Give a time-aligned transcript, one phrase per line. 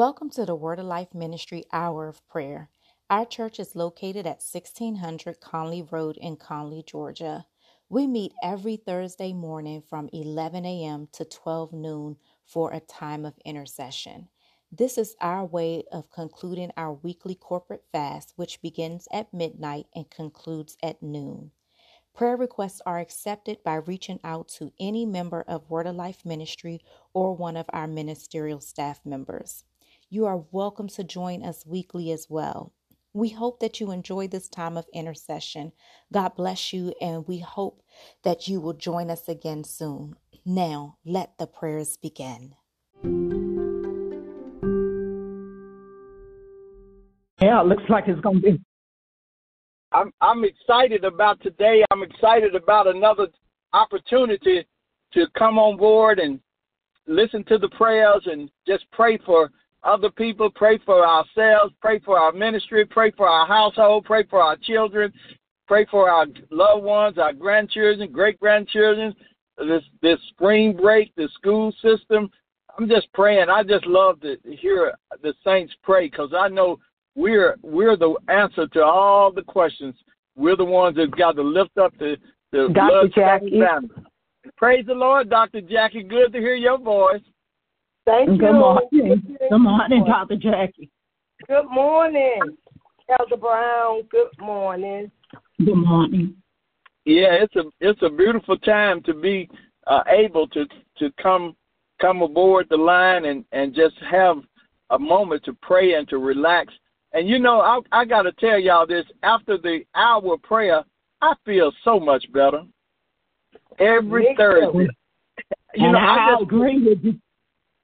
[0.00, 2.70] Welcome to the Word of Life Ministry Hour of Prayer.
[3.10, 7.44] Our church is located at 1600 Conley Road in Conley, Georgia.
[7.90, 11.08] We meet every Thursday morning from 11 a.m.
[11.12, 12.16] to 12 noon
[12.46, 14.28] for a time of intercession.
[14.72, 20.08] This is our way of concluding our weekly corporate fast, which begins at midnight and
[20.08, 21.50] concludes at noon.
[22.14, 26.80] Prayer requests are accepted by reaching out to any member of Word of Life Ministry
[27.12, 29.64] or one of our ministerial staff members.
[30.12, 32.72] You are welcome to join us weekly as well.
[33.12, 35.70] We hope that you enjoy this time of intercession.
[36.12, 37.84] God bless you, and we hope
[38.24, 40.16] that you will join us again soon.
[40.44, 42.56] Now, let the prayers begin.
[47.40, 48.60] Yeah, it looks like it's going to be.
[49.92, 51.84] I'm I'm excited about today.
[51.92, 53.28] I'm excited about another
[53.72, 54.66] opportunity
[55.12, 56.40] to come on board and
[57.06, 59.52] listen to the prayers and just pray for
[59.82, 64.42] other people, pray for ourselves, pray for our ministry, pray for our household, pray for
[64.42, 65.12] our children,
[65.66, 69.14] pray for our loved ones, our grandchildren, great grandchildren,
[69.58, 72.30] this this spring break, the school system.
[72.78, 73.48] I'm just praying.
[73.50, 76.78] I just love to hear the saints pray because I know
[77.14, 79.94] we're we're the answer to all the questions.
[80.36, 82.16] We're the ones that got to lift up the
[82.52, 83.08] the Dr.
[83.14, 83.62] Jackie.
[84.56, 85.60] Praise the Lord, Dr.
[85.60, 86.02] Jackie.
[86.02, 87.20] Good to hear your voice.
[88.06, 88.52] Thank Good you.
[88.52, 89.36] morning.
[89.50, 90.36] Good morning, Dr.
[90.36, 90.90] Jackie.
[91.48, 92.56] Good morning,
[93.08, 94.02] Elder Brown.
[94.10, 95.10] Good morning.
[95.58, 96.36] Good morning.
[97.04, 99.48] Yeah, it's a it's a beautiful time to be
[99.86, 100.66] uh, able to
[100.98, 101.56] to come
[102.00, 104.36] come aboard the line and and just have
[104.90, 106.72] a moment to pray and to relax.
[107.12, 109.06] And you know, I I got to tell y'all this.
[109.22, 110.84] After the hour of prayer,
[111.22, 112.62] I feel so much better.
[113.78, 114.88] Every Thursday,
[115.74, 117.18] you and know, I, I just agree with you.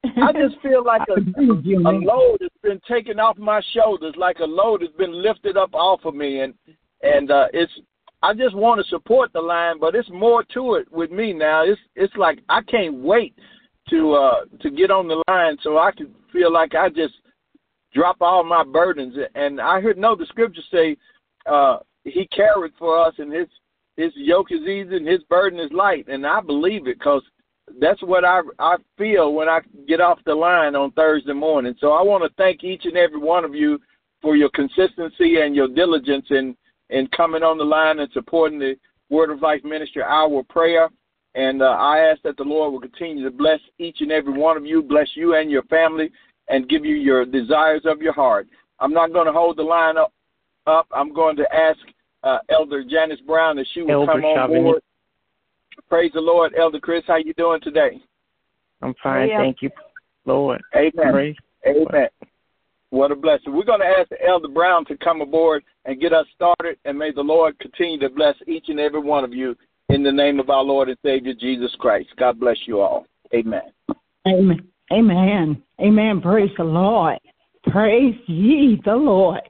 [0.03, 3.61] I just feel like a, agree with you, a load has been taken off my
[3.73, 6.53] shoulders, like a load has been lifted up off of me, and
[7.01, 7.71] and uh, it's.
[8.23, 11.63] I just want to support the line, but it's more to it with me now.
[11.63, 13.35] It's it's like I can't wait
[13.89, 17.13] to uh to get on the line so I can feel like I just
[17.93, 19.15] drop all my burdens.
[19.35, 20.97] And I heard no, the scriptures say
[21.45, 23.47] uh he carried for us and his
[23.97, 27.21] his yoke is easy and his burden is light, and I believe it because
[27.79, 31.75] that's what I I feel when I get off the line on Thursday morning.
[31.79, 33.79] So I want to thank each and every one of you
[34.21, 36.55] for your consistency and your diligence in
[36.89, 38.75] in coming on the line and supporting the
[39.09, 40.89] Word of Life Ministry Hour Prayer.
[41.35, 44.57] And uh, I ask that the Lord will continue to bless each and every one
[44.57, 46.09] of you, bless you and your family,
[46.49, 48.47] and give you your desires of your heart.
[48.79, 50.13] I'm not going to hold the line up.
[50.65, 50.87] up.
[50.91, 51.77] I'm going to ask
[52.23, 54.81] uh, Elder Janice Brown if she will Elder come on board.
[55.89, 57.03] Praise the Lord, Elder Chris.
[57.07, 58.01] How you doing today?
[58.81, 59.39] I'm fine, Yeah.
[59.39, 59.69] thank you,
[60.25, 60.61] Lord.
[60.75, 61.11] Amen.
[61.11, 61.35] Praise.
[61.65, 62.09] Amen.
[62.89, 63.53] What a blessing.
[63.53, 67.11] We're going to ask Elder Brown to come aboard and get us started, and may
[67.11, 69.55] the Lord continue to bless each and every one of you
[69.89, 72.09] in the name of our Lord and Savior Jesus Christ.
[72.17, 73.05] God bless you all.
[73.33, 73.73] Amen.
[74.27, 74.67] Amen.
[74.91, 75.63] Amen.
[75.81, 76.21] Amen.
[76.21, 77.19] Praise the Lord.
[77.71, 79.41] Praise ye the Lord.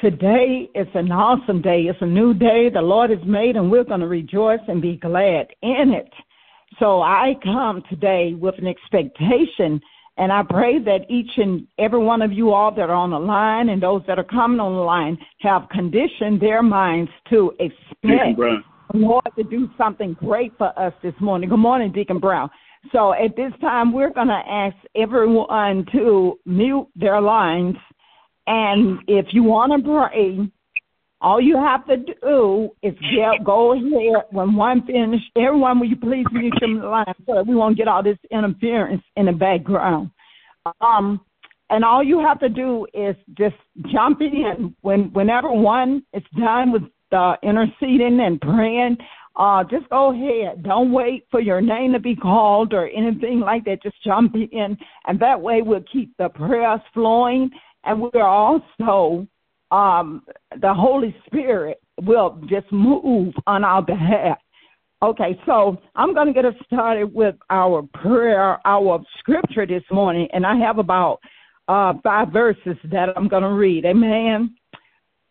[0.00, 1.82] Today is an awesome day.
[1.88, 4.96] It's a new day the Lord has made, and we're going to rejoice and be
[4.96, 6.12] glad in it.
[6.78, 9.80] So I come today with an expectation,
[10.16, 13.18] and I pray that each and every one of you all that are on the
[13.18, 18.36] line and those that are coming on the line have conditioned their minds to expect
[18.38, 18.62] the
[18.94, 21.48] Lord to do something great for us this morning.
[21.48, 22.50] Good morning, Deacon Brown.
[22.92, 27.74] So at this time, we're going to ask everyone to mute their lines.
[28.48, 30.50] And if you want to pray,
[31.20, 35.20] all you have to do is get, go ahead when one finish.
[35.36, 39.02] Everyone, will you please mute your line so that we won't get all this interference
[39.16, 40.10] in the background.
[40.80, 41.20] Um,
[41.68, 43.56] and all you have to do is just
[43.92, 48.96] jump in when whenever one is done with uh, interceding and praying.
[49.36, 50.62] Uh, just go ahead.
[50.64, 53.82] Don't wait for your name to be called or anything like that.
[53.82, 54.76] Just jump in,
[55.06, 57.50] and that way we'll keep the prayers flowing,
[57.88, 59.26] and we're also
[59.70, 60.22] um,
[60.60, 64.38] the Holy Spirit will just move on our behalf.
[65.02, 70.28] Okay, so I'm going to get us started with our prayer, our scripture this morning,
[70.32, 71.18] and I have about
[71.68, 73.84] uh, five verses that I'm going to read.
[73.84, 74.54] Amen.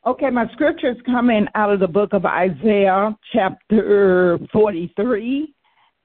[0.06, 5.54] Okay, my scripture is coming out of the book of Isaiah, chapter 43,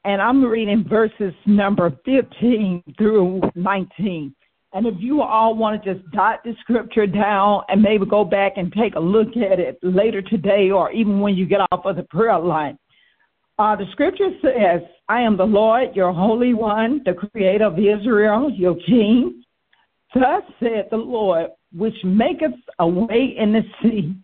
[0.04, 4.34] and I'm reading verses number 15 through 19.
[4.74, 8.54] And if you all want to just dot the scripture down and maybe go back
[8.56, 11.96] and take a look at it later today or even when you get off of
[11.96, 12.78] the prayer line,
[13.58, 18.50] uh, the scripture says, I am the Lord, your Holy One, the creator of Israel,
[18.50, 19.44] your King.
[20.14, 24.14] Thus said the Lord, which maketh a way in the sea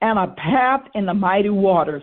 [0.00, 2.02] and a path in the mighty waters,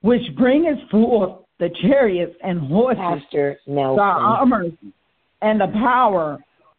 [0.00, 4.00] which bringeth forth the chariots and horses, Pastor the Nelson.
[4.00, 4.72] armors,
[5.42, 6.38] and the power.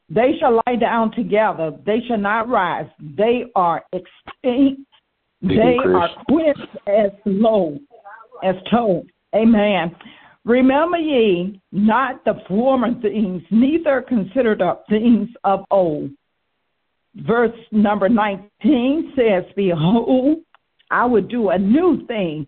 [0.09, 1.71] They shall lie down together.
[1.85, 2.87] They shall not rise.
[2.99, 4.81] They are extinct.
[5.41, 6.57] They are quick
[6.87, 7.77] as low,
[8.43, 9.07] as told.
[9.35, 9.95] Amen.
[10.45, 16.09] Remember ye not the former things, neither consider the things of old.
[17.15, 20.39] Verse number 19 says, Behold,
[20.89, 22.47] I will do a new thing.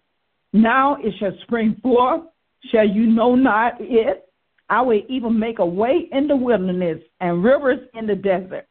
[0.54, 2.24] Now it shall spring forth.
[2.72, 4.28] Shall you know not it?
[4.72, 8.66] I will even make a way in the wilderness and rivers in the desert.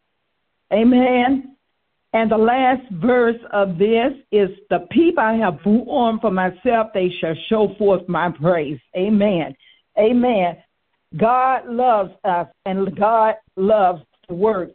[0.72, 1.56] Amen.
[2.14, 7.10] And the last verse of this is the people I have formed for myself, they
[7.20, 8.80] shall show forth my praise.
[8.96, 9.54] Amen.
[9.98, 10.56] Amen.
[11.18, 14.70] God loves us and God loves to work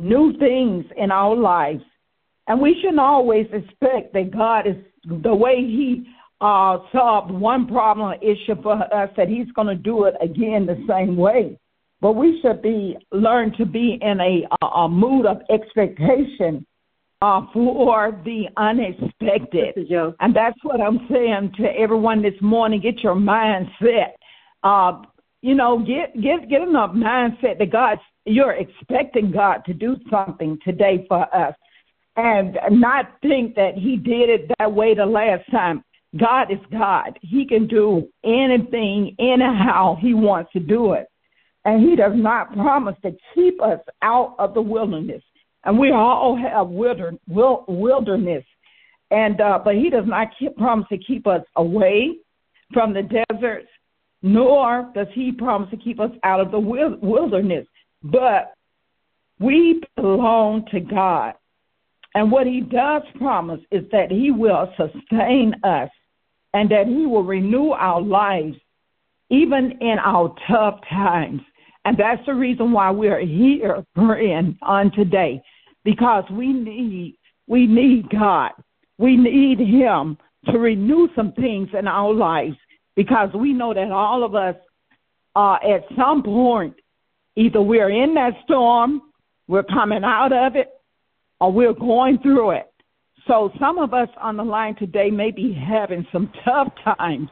[0.00, 1.82] new things in our lives.
[2.46, 6.06] And we shouldn't always expect that God is the way He
[6.42, 10.66] uh, solved one problem or issue for us, that He's going to do it again
[10.66, 11.58] the same way.
[12.00, 16.66] But we should be learn to be in a, a, a mood of expectation
[17.22, 19.76] uh, for the unexpected.
[20.18, 22.80] And that's what I'm saying to everyone this morning.
[22.80, 24.16] Get your mind set.
[24.64, 25.02] Uh,
[25.42, 30.58] you know, get get get enough mindset that God, you're expecting God to do something
[30.64, 31.54] today for us,
[32.16, 35.84] and not think that He did it that way the last time.
[36.18, 37.18] God is God.
[37.22, 41.06] He can do anything, anyhow He wants to do it,
[41.64, 45.22] and He does not promise to keep us out of the wilderness.
[45.64, 48.44] And we all have wilderness,
[49.10, 52.16] and uh, but He does not keep, promise to keep us away
[52.72, 53.68] from the deserts
[54.22, 57.66] nor does he promise to keep us out of the wilderness.
[58.02, 58.54] But
[59.40, 61.34] we belong to God.
[62.14, 65.90] And what he does promise is that he will sustain us
[66.54, 68.56] and that he will renew our lives
[69.30, 71.40] even in our tough times.
[71.84, 75.42] And that's the reason why we're here praying on today
[75.84, 77.18] because we need
[77.48, 78.52] we need God.
[78.98, 80.16] We need him
[80.46, 82.56] to renew some things in our lives
[82.94, 84.54] because we know that all of us
[85.34, 86.74] uh, at some point
[87.36, 89.00] either we're in that storm,
[89.48, 90.68] we're coming out of it,
[91.40, 92.71] or we're going through it.
[93.26, 97.28] So some of us on the line today may be having some tough times.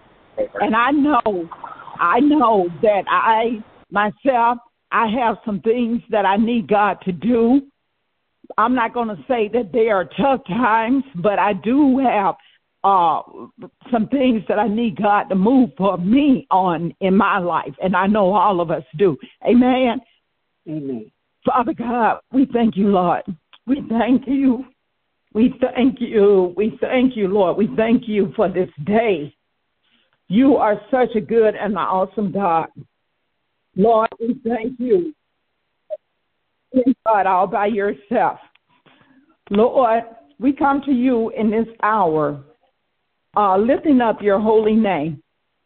[0.60, 1.48] And I know,
[1.98, 4.58] I know that I myself,
[4.92, 7.62] I have some things that I need God to do.
[8.58, 12.34] I'm not going to say that they are tough times, but I do have
[12.82, 13.20] uh
[13.92, 17.94] some things that I need God to move for me on in my life, and
[17.94, 19.18] I know all of us do.
[19.46, 20.00] Amen.
[20.66, 21.10] Amen.
[21.44, 23.22] Father God, we thank you, Lord.
[23.66, 24.64] We thank you.
[25.32, 26.52] We thank you.
[26.56, 27.56] We thank you, Lord.
[27.56, 29.34] We thank you for this day.
[30.28, 32.68] You are such a good and awesome God.
[33.76, 35.14] Lord, we thank you.
[37.06, 38.38] God all by yourself.
[39.50, 40.04] Lord,
[40.38, 42.40] we come to you in this hour,
[43.36, 45.22] uh, lifting up your holy name.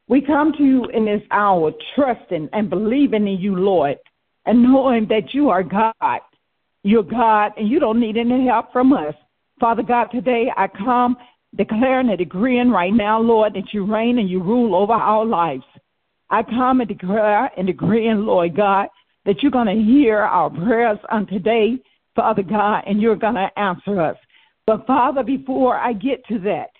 [0.09, 3.99] We come to you in this hour, trusting and believing in you, Lord,
[4.47, 6.21] and knowing that you are God.
[6.83, 9.15] You're God, and you don't need any help from us.
[9.61, 11.17] Father God, today I come
[11.57, 15.65] declaring and agreeing right now, Lord, that you reign and you rule over our lives.
[16.31, 18.89] I come and declare and decreeing, Lord God,
[19.25, 21.79] that you're going to hear our prayers on today,
[22.17, 24.17] Father God, and you're going to answer us.
[24.67, 26.71] But Father, before I get to that,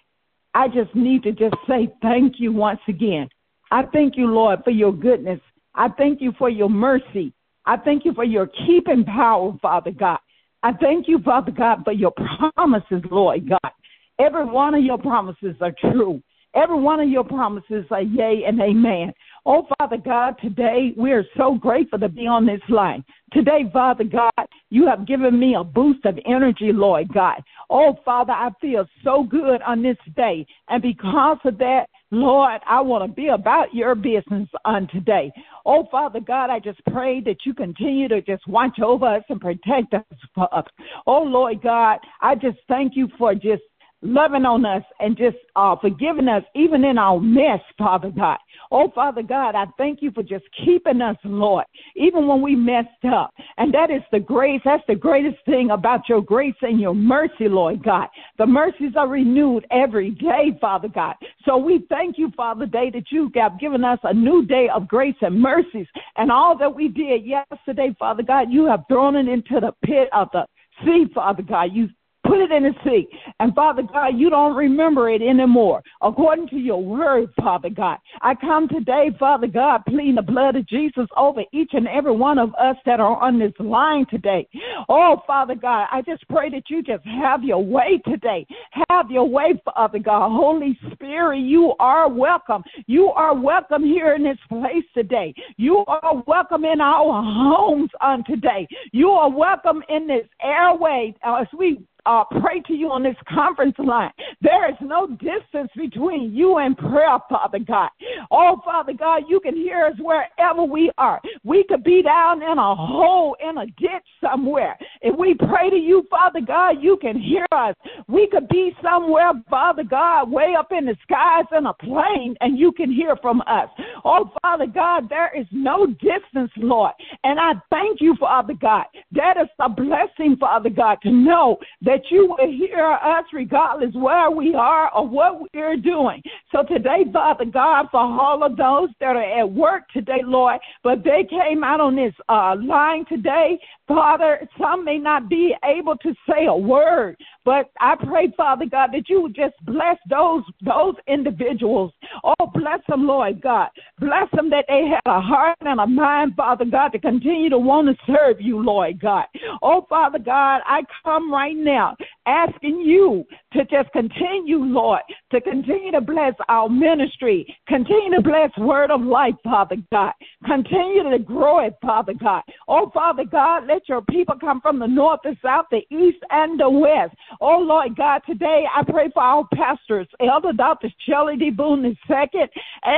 [0.55, 3.29] I just need to just say thank you once again.
[3.71, 5.41] I thank you, Lord, for your goodness.
[5.75, 7.33] I thank you for your mercy.
[7.67, 10.19] I thank you for your keeping power, Father God.
[10.65, 12.15] I thank you, Father God, for your
[12.57, 13.73] promises, Lord God.
[14.19, 16.23] Every one of your promises are true.
[16.55, 19.13] Every one of your promises are yea and amen.
[19.45, 23.05] Oh, Father God, today we are so grateful to be on this line.
[23.35, 24.33] Today, Father God,
[24.75, 27.41] you have given me a boost of energy, Lord God.
[27.71, 30.45] Oh, Father, I feel so good on this day.
[30.69, 35.33] And because of that, Lord, I want to be about your business on today.
[35.65, 39.41] Oh, Father God, I just pray that you continue to just watch over us and
[39.41, 40.65] protect us.
[41.07, 43.63] Oh, Lord God, I just thank you for just
[44.03, 48.39] loving on us and just uh, forgiving us even in our mess, Father God.
[48.71, 51.65] Oh, Father God, I thank you for just keeping us, Lord,
[51.97, 53.33] even when we messed up.
[53.57, 54.61] And that is the grace.
[54.65, 58.09] That's the greatest thing about your grace and your mercy, Lord God.
[58.39, 61.15] The mercies are renewed every day, Father God.
[61.45, 64.89] So we thank you, Father, day that you have given us a new day of
[64.89, 65.87] grace and mercies.
[66.17, 70.09] And all that we did yesterday, Father God, you have thrown it into the pit
[70.13, 70.47] of the
[70.85, 71.71] sea, Father God.
[71.73, 71.89] You
[72.25, 73.07] Put it in the sea.
[73.41, 75.83] And Father God, you don't remember it anymore.
[76.03, 77.99] According to your word, Father God.
[78.23, 82.39] I come today, Father God, pleading the blood of Jesus over each and every one
[82.39, 84.49] of us that are on this line today.
[84.89, 88.47] Oh, Father God, I just pray that you just have your way today.
[88.89, 90.31] Have your way, Father God.
[90.31, 92.63] Holy Spirit, you are welcome.
[92.87, 95.35] You are welcome here in this place today.
[95.57, 98.67] You are welcome in our homes on today.
[98.93, 103.75] You are welcome in this airway as we uh, pray to you on this conference
[103.79, 104.11] line.
[104.41, 107.91] There is no distance between you and prayer, Father God.
[108.31, 111.21] Oh, Father God, you can hear us wherever we are.
[111.45, 114.77] We could be down in a hole, in a ditch somewhere.
[115.01, 117.75] If we pray to you, Father God, you can hear us.
[118.09, 122.59] We could be somewhere, Father God, way up in the skies in a plane, and
[122.59, 123.69] you can hear from us.
[124.05, 126.93] Oh, Father God, there is no distance, Lord.
[127.23, 128.85] And I thank you, Father God.
[129.13, 133.95] That is a blessing, Father God, to know that that you will hear us regardless
[133.95, 136.21] where we are or what we're doing.
[136.51, 141.05] So today, Father God, for all of those that are at work today, Lord, but
[141.05, 146.13] they came out on this uh, line today, Father, some may not be able to
[146.29, 150.95] say a word, but I pray, Father God, that you would just bless those those
[151.07, 151.93] individuals.
[152.23, 153.69] Oh, bless them, Lord God.
[154.01, 157.59] Bless them that they have a heart and a mind, Father God, to continue to
[157.59, 159.27] want to serve you, Lord God.
[159.63, 161.97] Oh, Father God, I come right now
[162.27, 167.47] asking you to just continue, Lord, to continue to bless our ministry.
[167.69, 170.13] Continue to bless Word of Life, Father God.
[170.47, 172.43] Continue to grow it, Father God.
[172.69, 176.59] Oh, Father God, let your people come from the north, the south, the east, and
[176.59, 177.15] the west.
[177.41, 180.89] Oh, Lord God, today I pray for our pastors, Elder Dr.
[181.07, 181.51] Shelley D.
[181.51, 182.41] Boone II,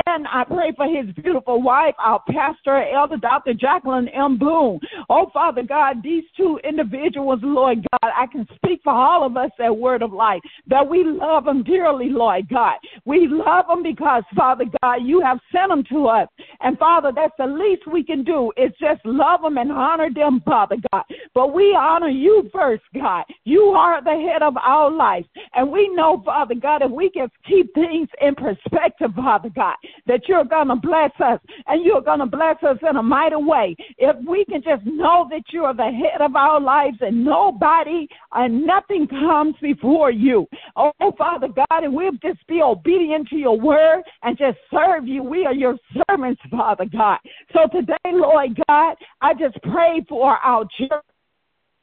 [0.05, 3.53] and I pray for his beautiful wife, our pastor, Elder Dr.
[3.53, 4.37] Jacqueline M.
[4.37, 4.79] Boone.
[5.09, 9.51] Oh, Father God, these two individuals, Lord God, I can speak for all of us
[9.63, 12.75] at Word of Life that we love them dearly, Lord God.
[13.05, 16.27] We love them because, Father God, you have sent them to us.
[16.61, 20.41] And, Father, that's the least we can do is just love them and honor them,
[20.45, 21.03] Father God.
[21.33, 23.25] But we honor you first, God.
[23.43, 25.25] You are the head of our life.
[25.53, 30.27] And we know, Father God, if we can keep things in perspective, Father God, that
[30.27, 33.75] you're going to bless us and you're going to bless us in a mighty way.
[33.97, 38.07] If we can just know that you are the head of our lives and nobody
[38.33, 40.47] and nothing comes before you.
[40.75, 45.23] Oh, Father God, and we'll just be obedient to your word and just serve you.
[45.23, 45.77] We are your
[46.09, 47.19] servants, Father God.
[47.53, 51.03] So today, Lord God, I just pray for our church.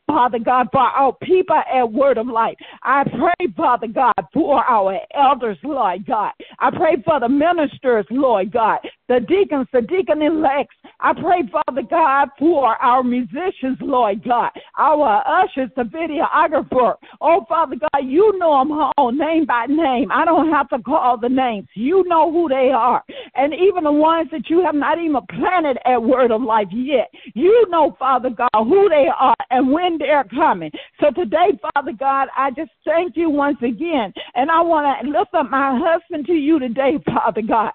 [0.06, 2.56] Father God, for our people at Word of Life.
[2.82, 6.32] I pray, Father God, for our elders, Lord God.
[6.58, 10.74] I pray for the ministers, Lord God, the deacons, the deacon elects.
[11.00, 16.94] I pray, Father God, for our musicians, Lord God, our ushers, the videographer.
[17.20, 20.10] Oh, Father God, you know them all name by name.
[20.10, 21.68] I don't have to call the names.
[21.74, 23.02] You know who they are.
[23.34, 27.10] And even the ones that you have not even planted at Word of Life yet.
[27.34, 30.70] You know, Father God, who they are and when they're coming.
[31.00, 34.12] So today, Father God, I just thank you once again.
[34.34, 37.72] And I want to lift up my husband to you today, Father God.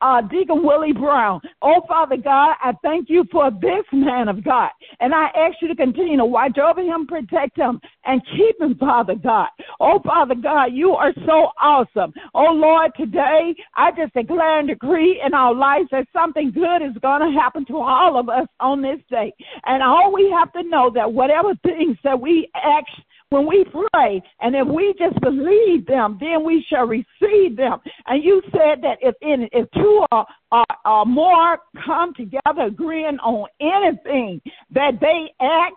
[0.00, 1.38] Uh, Deacon Willie Brown.
[1.60, 4.70] Oh, Father God, I thank you for this man of God.
[5.00, 8.76] And I ask you to continue to watch over him, protect him, and keep him,
[8.76, 9.48] Father God.
[9.80, 12.14] Oh, Father God, you are so awesome.
[12.34, 16.96] Oh, Lord, today I just declare and decree in our lives that something good is
[17.02, 19.32] going to happen to all of us on this day.
[19.66, 22.86] And all we have to know that whatever things that we ask
[23.32, 27.78] when we pray, and if we just believe them, then we shall receive them.
[28.06, 33.18] And you said that if in, if two or, or, or more come together agreeing
[33.18, 34.40] on anything
[34.74, 35.74] that they ask,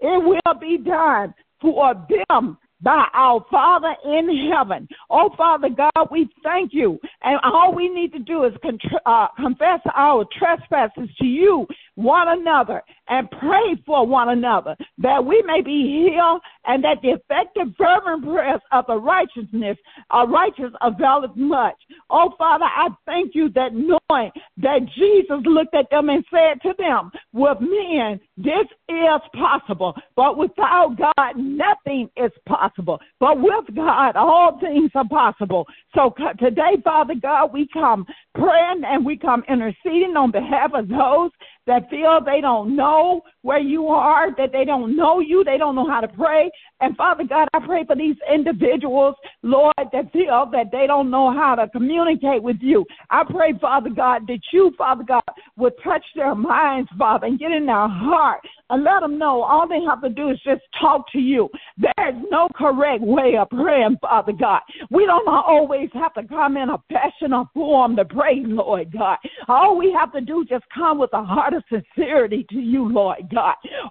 [0.00, 1.94] it will be done for
[2.28, 4.86] them by our Father in heaven.
[5.10, 6.98] Oh, Father God, we thank you.
[7.22, 11.66] And all we need to do is con- uh, confess our trespasses to you,
[11.98, 17.08] one another, and pray for one another that we may be healed and that the
[17.08, 19.76] effective fervent prayers of the righteousness
[20.10, 21.74] are righteous availeth much.
[22.10, 26.74] Oh Father, I thank you that knowing that Jesus looked at them and said to
[26.78, 33.00] them, with men, this is possible, but without God, nothing is possible.
[33.18, 35.66] But with God, all things are possible.
[35.94, 41.30] So today, Father God, we come praying and we come interceding on behalf of those
[41.68, 45.74] that feel they don't know where you are, that they don't know you, they don't
[45.74, 46.50] know how to pray.
[46.82, 51.10] And Father God, I pray for these individuals, Lord, that feel oh, that they don't
[51.10, 52.84] know how to communicate with you.
[53.08, 55.22] I pray, Father God, that you, Father God,
[55.56, 58.40] would touch their minds, Father, and get in their heart
[58.70, 61.48] and let them know all they have to do is just talk to you.
[61.78, 64.60] There's no correct way of praying, Father God.
[64.90, 69.16] We don't always have to come in a passion or form to pray, Lord God.
[69.48, 72.92] All we have to do is just come with a heart of sincerity to you,
[72.92, 73.37] Lord God.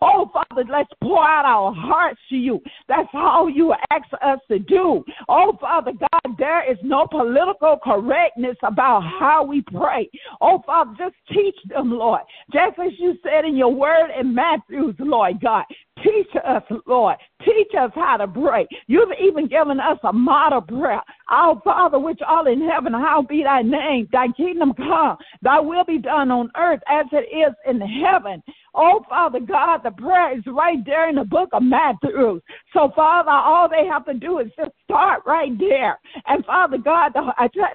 [0.01, 2.61] Oh, Father, let's pour out our hearts to you.
[2.87, 5.03] That's how you ask us to do.
[5.29, 10.09] Oh, Father God, there is no political correctness about how we pray.
[10.41, 12.21] Oh, Father, just teach them, Lord.
[12.53, 15.65] Just as you said in your word in Matthews, Lord God.
[16.03, 17.17] Teach us, Lord.
[17.43, 18.67] Teach us how to pray.
[18.87, 21.01] You've even given us a model prayer.
[21.29, 24.07] Our Father, which art in heaven, how be thy name.
[24.11, 25.17] Thy kingdom come.
[25.41, 28.43] Thy will be done on earth as it is in heaven.
[28.75, 32.39] Oh, Father God, the prayer is right there in the book of Matthew.
[32.73, 35.99] So, Father, all they have to do is just start right there.
[36.27, 37.13] And, Father God,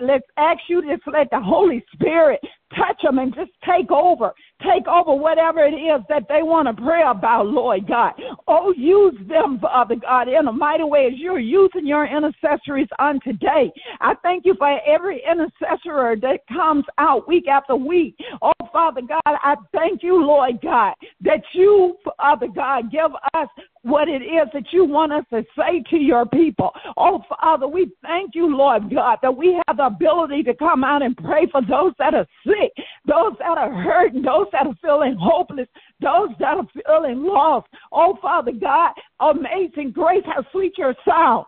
[0.01, 2.41] let's ask you to just let the Holy Spirit
[2.77, 4.33] touch them and just take over.
[4.63, 8.13] Take over whatever it is that they want to pray about, Lord God.
[8.47, 13.21] Oh, use them, Father God, in a mighty way as you're using your intercessories on
[13.25, 13.73] today.
[14.01, 18.17] I thank you for every intercessor that comes out week after week.
[18.41, 23.49] Oh, Father God, I thank you, Lord God, that you, Father God, give us
[23.83, 26.71] what it is that you want us to say to your people.
[26.97, 31.03] Oh, Father, we thank you, Lord God, that we have the ability to come out
[31.03, 32.73] and pray for those that are sick,
[33.07, 35.69] those that are hurting, those that are feeling hopeless,
[36.01, 37.67] those that are feeling lost.
[37.91, 41.47] Oh, Father God, amazing grace, how sweet your sound.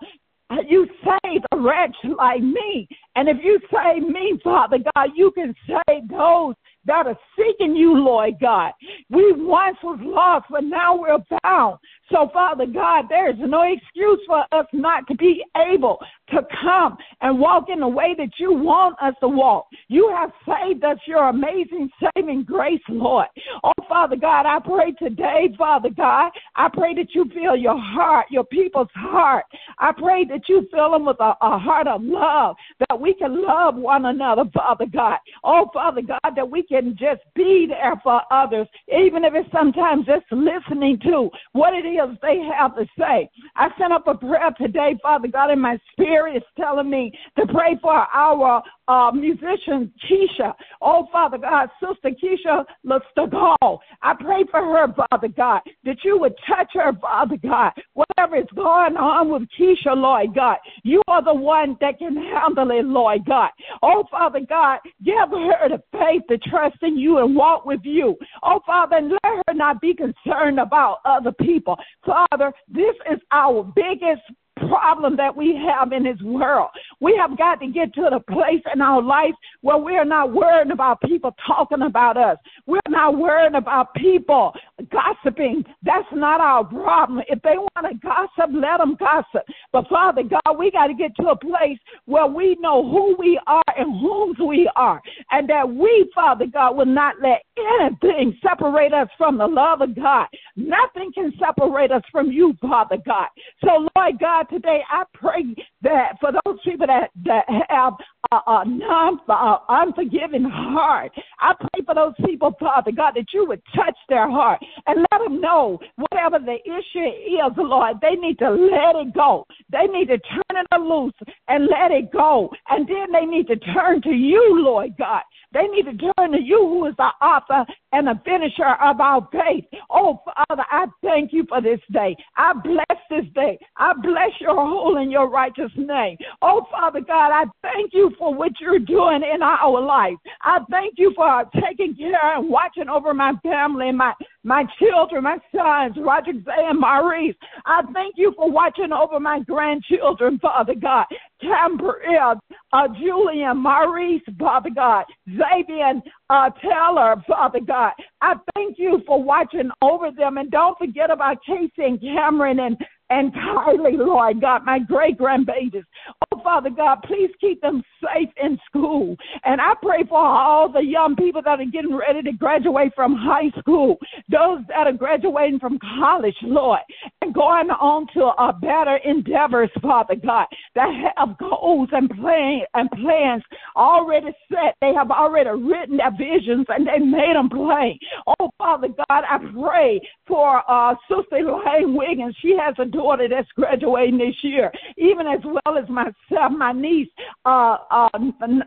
[0.69, 2.87] You save a wretch like me.
[3.17, 6.55] And if you save me, Father God, you can save those
[6.87, 8.73] that are seeking you, Lord God.
[9.09, 11.79] We once was lost, but now we're found.
[12.13, 15.43] So, Father God, there is no excuse for us not to be
[15.73, 15.99] able
[16.31, 19.69] to come and walk in the way that you want us to walk.
[19.89, 23.27] You have saved us your amazing saving grace, Lord.
[23.63, 28.27] Oh, Father God, I pray today, Father God, I pray that you fill your heart,
[28.31, 29.45] your people's heart.
[29.79, 32.57] I pray that you fill them with a, a heart of love,
[32.89, 35.19] that we can love one another, Father God.
[35.43, 40.07] Oh, Father God, that we can just be there for others, even if it's sometimes
[40.07, 43.29] just listening to what it is they have to say.
[43.57, 47.47] I sent up a prayer today, Father God, in my spirit is telling me to
[47.47, 50.53] pray for our uh, musician Keisha.
[50.83, 53.79] Oh, Father God, Sister Keisha Lustagal.
[54.03, 57.73] I pray for her, Father God, that you would touch her, Father God.
[57.95, 62.71] Whatever is going on with Keisha, Lord God, you are the one that can handle
[62.71, 63.51] it, Lord God.
[63.83, 68.17] Oh, Father God, give her the faith to trust in you and walk with you.
[68.43, 71.77] Oh, Father, and let her not be concerned about other people.
[72.05, 74.23] Father, this is our biggest
[74.57, 76.69] problem that we have in this world.
[77.01, 80.71] We have got to get to the place in our life where we're not worrying
[80.71, 82.39] about people talking about us.
[82.67, 84.53] We're not worrying about people
[84.91, 85.65] gossiping.
[85.83, 87.23] That's not our problem.
[87.29, 89.47] If they want to gossip, let them gossip.
[89.73, 93.41] But Father God, we got to get to a place where we know who we
[93.47, 95.01] are and whose we are.
[95.31, 97.43] And that we, Father God, will not let
[97.81, 100.27] anything separate us from the love of God.
[100.57, 103.29] Nothing can separate us from you, Father God.
[103.65, 107.95] So, Lord God, today I pray that for those people that, that have
[108.33, 113.47] a, a non, a unforgiving heart, I pray for those people, Father God, that you
[113.47, 118.39] would touch their heart and let them know whatever the issue is, Lord, they need
[118.39, 119.47] to let it go.
[119.71, 121.13] They need to turn it loose
[121.49, 122.51] and let it go.
[122.69, 125.23] And then they need to turn to you, Lord God.
[125.55, 129.27] They need to turn to you, who is the author and the finisher of our
[129.33, 129.65] faith.
[129.89, 132.17] Oh, Father, I thank you for this day.
[132.37, 133.59] I bless this day.
[133.77, 136.17] I bless your whole and your righteous name.
[136.43, 140.17] Oh, Father God, I thank you for what you're doing in our life.
[140.43, 144.13] I thank you for taking care and watching over my family and my,
[144.45, 147.35] my children, my sons, Roger and Maurice.
[147.65, 151.07] I thank you for watching over my grandchildren, Father God.
[151.43, 152.39] Tambriel,
[152.73, 157.93] uh, Julian, Maurice, Father God, Xavier, uh, Taylor, Father God.
[158.21, 160.39] I thank you for watching over them.
[160.39, 162.77] And don't forget about Casey and Cameron and
[163.21, 165.85] entirely, Lord God, my great grandbabies.
[166.33, 169.17] Oh, Father God, please keep them safe in school.
[169.45, 173.15] And I pray for all the young people that are getting ready to graduate from
[173.15, 173.97] high school,
[174.31, 176.81] those that are graduating from college, Lord,
[177.23, 182.91] and going on to a better endeavors, Father God, that have goals and plan and
[182.91, 183.43] plans
[183.77, 184.75] already set.
[184.81, 187.99] They have already written their visions and they made them plain.
[188.27, 192.35] Oh, Father God, I pray for uh, Sister Elaine Wiggins.
[192.41, 197.09] She has a daughter that's graduating this year, even as well as myself, my niece,
[197.45, 198.09] uh, uh,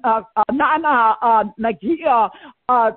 [0.04, 2.30] uh, uh Nana uh, Nagia,
[2.69, 2.91] uh,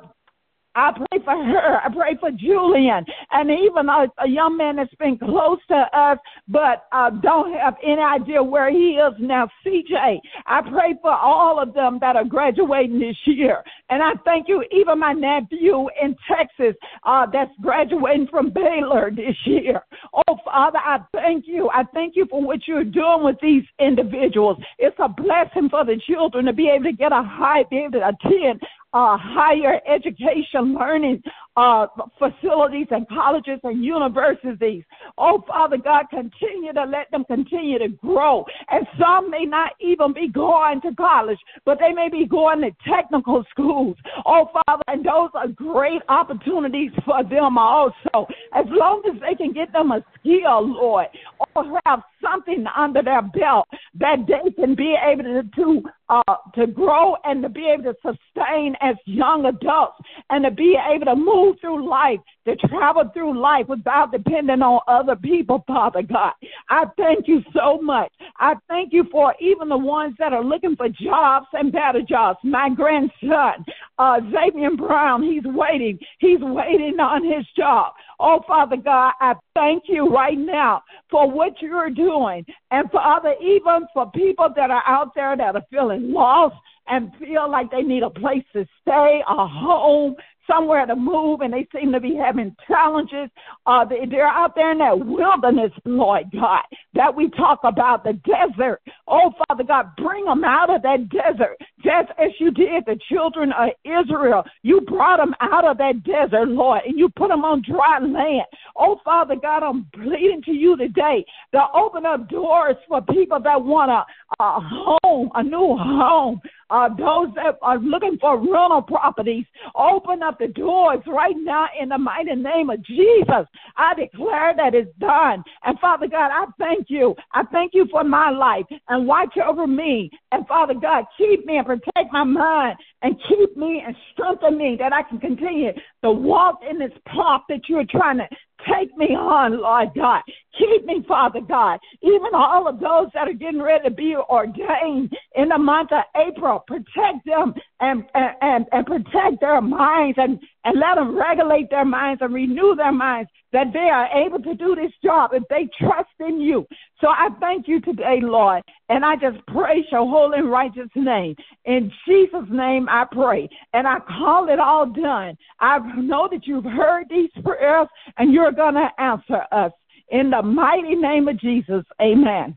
[0.81, 1.81] I pray for her.
[1.85, 6.19] I pray for Julian and even a, a young man that's been close to us
[6.49, 9.49] but uh, don't have any idea where he is now.
[9.65, 13.63] CJ, I pray for all of them that are graduating this year.
[13.89, 19.37] And I thank you, even my nephew in Texas uh, that's graduating from Baylor this
[19.45, 19.83] year.
[20.13, 21.71] Oh, Father, I thank you.
[21.73, 24.59] I thank you for what you're doing with these individuals.
[24.79, 28.01] It's a blessing for the children to be able to get a high, be able
[28.01, 28.61] to attend
[28.93, 31.23] uh, higher education learning
[31.57, 31.87] uh,
[32.19, 34.85] facilities and colleges and universities.
[35.19, 38.45] Oh, Father God, continue to let them continue to grow.
[38.71, 42.71] And some may not even be going to college, but they may be going to
[42.89, 43.97] technical schools.
[44.27, 48.27] Oh, Father, and those are great opportunities for them also.
[48.55, 51.07] As long as they can get them a skill, Lord,
[51.55, 56.67] or have something under their belt that they can be able to, to uh, to
[56.67, 59.97] grow and to be able to sustain as young adults
[60.31, 64.81] and to be able to move through life, to travel through life without depending on
[64.89, 66.33] other people, Father God.
[66.69, 68.13] I thank you so much.
[68.39, 72.39] I thank you for even the ones that are looking for jobs and better jobs.
[72.43, 73.65] My grandson,
[74.01, 75.99] uh, Xavier Brown, he's waiting.
[76.21, 77.93] He's waiting on his job.
[78.19, 82.47] Oh, Father God, I thank you right now for what you're doing.
[82.71, 86.57] And Father, even for people that are out there that are feeling lost
[86.89, 91.53] and feel like they need a place to stay, a home, somewhere to move and
[91.53, 93.31] they seem to be having challenges.
[93.67, 96.63] Uh, they, they're out there in that wilderness, Lord God,
[96.95, 98.81] that we talk about, the desert.
[99.07, 103.53] Oh, Father God, bring them out of that desert, just as you did the children
[103.53, 104.45] of Israel.
[104.63, 108.47] You brought them out of that desert, Lord, and you put them on dry land.
[108.77, 113.63] Oh, Father God, I'm pleading to you today to open up doors for people that
[113.63, 115.00] want a, a home,
[115.35, 116.41] a new home.
[116.71, 119.45] Uh, those that are looking for rental properties,
[119.75, 123.45] open up the doors right now in the mighty name of Jesus.
[123.77, 125.43] I declare that it's done.
[125.65, 127.17] And Father God, I thank you.
[127.33, 130.11] I thank you for my life and watch over me.
[130.31, 134.77] And Father God, keep me and protect my mind and keep me and strengthen me
[134.79, 135.73] that I can continue
[136.05, 138.29] to walk in this path that you're trying to
[138.69, 140.23] Take me on, Lord God.
[140.59, 141.79] Keep me, Father God.
[142.03, 146.03] Even all of those that are getting ready to be ordained in the month of
[146.17, 151.85] April, protect them and, and, and protect their minds and, and let them regulate their
[151.85, 155.69] minds and renew their minds that they are able to do this job if they
[155.79, 156.67] trust in you.
[157.01, 161.35] So I thank you today, Lord, and I just praise your holy and righteous name.
[161.65, 165.37] In Jesus' name I pray, and I call it all done.
[165.59, 169.73] I know that you've heard these prayers and you're going to answer us.
[170.11, 172.57] In the mighty name of Jesus, amen.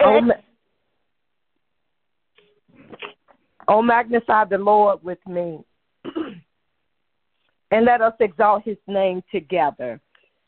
[0.00, 0.20] Oh,
[3.68, 5.64] oh, magnify the Lord with me,
[7.70, 10.00] and let us exalt his name together.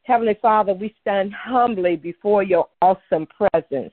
[0.03, 3.93] Heavenly Father, we stand humbly before your awesome presence.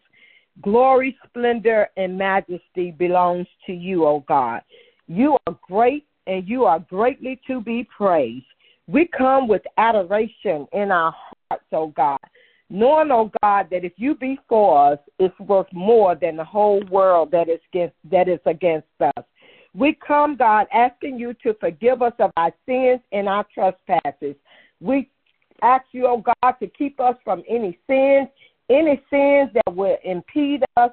[0.61, 4.61] Glory, splendor, and majesty belongs to you, O God.
[5.07, 8.45] You are great and you are greatly to be praised.
[8.87, 11.15] We come with adoration in our
[11.49, 12.19] hearts, O God,
[12.69, 16.83] knowing, O God, that if you be for us, it's worth more than the whole
[16.89, 19.23] world that is against, that is against us.
[19.75, 24.35] We come, God, asking you to forgive us of our sins and our trespasses.
[24.79, 25.09] We
[25.61, 28.27] ask you, O God, to keep us from any sins
[28.69, 30.91] any sins that will impede us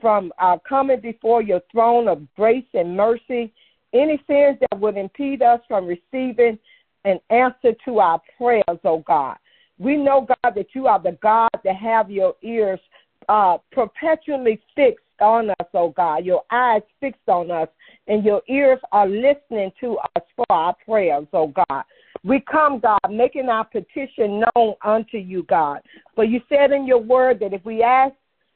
[0.00, 3.52] from uh, coming before your throne of grace and mercy,
[3.92, 6.58] any sins that would impede us from receiving
[7.04, 9.36] an answer to our prayers, oh God.
[9.78, 12.80] We know, God, that you are the God that have your ears
[13.28, 17.68] uh, perpetually fixed on us, oh God, your eyes fixed on us,
[18.06, 21.84] and your ears are listening to us for our prayers, oh God.
[22.24, 25.80] We come, God, making our petition known unto you, God.
[26.14, 28.14] For you said in your word that if we ask,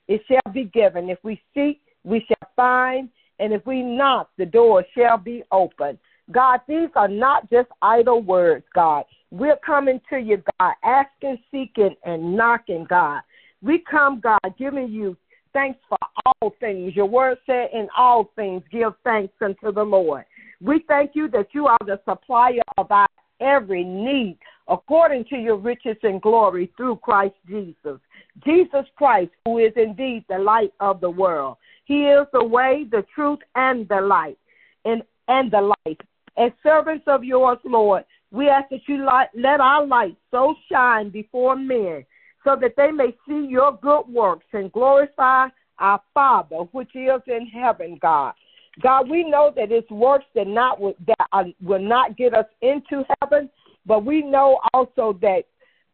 [0.08, 1.08] it shall be given.
[1.08, 3.08] If we seek, we shall find.
[3.40, 5.98] and if we knock, the door shall be open.
[6.30, 9.04] God, these are not just idle words, God.
[9.30, 13.22] We're coming to you, God, asking, seeking, and knocking, God.
[13.62, 15.16] We come, God, giving you
[15.52, 16.96] thanks for all things.
[16.96, 20.24] Your word said, in all things, give thanks unto the Lord.
[20.60, 23.06] We thank you that you are the supplier of our
[23.40, 24.38] every need
[24.68, 27.98] according to your riches and glory through Christ Jesus.
[28.44, 31.56] Jesus Christ, who is indeed the light of the world.
[31.84, 34.38] He is the way, the truth, and the light,
[34.84, 35.98] and, and the life.
[36.36, 41.10] As servants of yours, Lord, we ask that you light, let our light so shine
[41.10, 42.04] before men
[42.44, 47.46] so that they may see your good works and glorify our Father which is in
[47.46, 48.34] heaven, God.
[48.82, 53.50] God, we know that it's works that not that will not get us into heaven,
[53.84, 55.42] but we know also that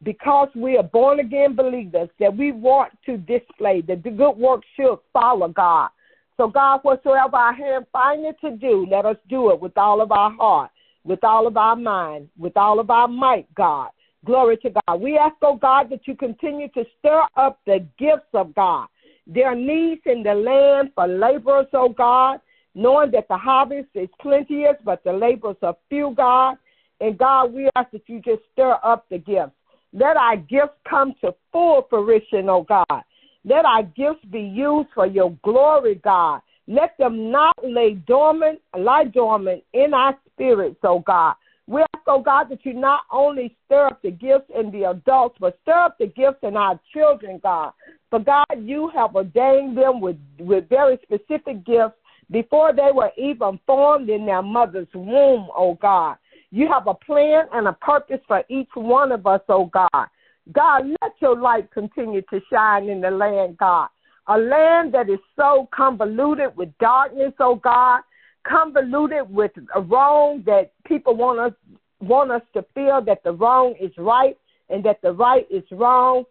[0.03, 4.67] because we are born again believers, that we want to display that the good works
[4.77, 5.89] should follow God.
[6.37, 10.13] So, God, whatsoever our hand findeth to do, let us do it with all of
[10.13, 10.71] our heart,
[11.07, 13.91] with all of our mind, with all of our might, God.
[14.25, 15.01] Glory to God.
[15.01, 18.89] We ask, oh God, that you continue to stir up the gifts of God.
[19.27, 22.41] There are needs in the land for laborers, oh God,
[22.75, 26.57] knowing that the harvest is plenteous, but the laborers are few, God.
[27.01, 29.53] And God, we ask that you just stir up the gifts.
[29.93, 33.03] Let our gifts come to full fruition, oh God.
[33.45, 36.41] Let our gifts be used for your glory, God.
[36.69, 41.35] Let them not lay dormant, lie dormant in our spirits, oh God.
[41.69, 45.37] We ask, oh God, that you not only stir up the gifts in the adults,
[45.41, 47.73] but stir up the gifts in our children, God.
[48.11, 51.97] For God, you have ordained them with, with very specific gifts
[52.31, 56.17] before they were even formed in their mother's womb, oh God.
[56.51, 60.07] You have a plan and a purpose for each one of us, oh God.
[60.53, 63.89] God, let your light continue to shine in the land, God.
[64.29, 68.01] A land that is so convoluted with darkness, oh God,
[68.47, 71.53] convoluted with a wrong that people want us
[72.01, 74.37] want us to feel that the wrong is right
[74.69, 76.25] and that the right is wrong.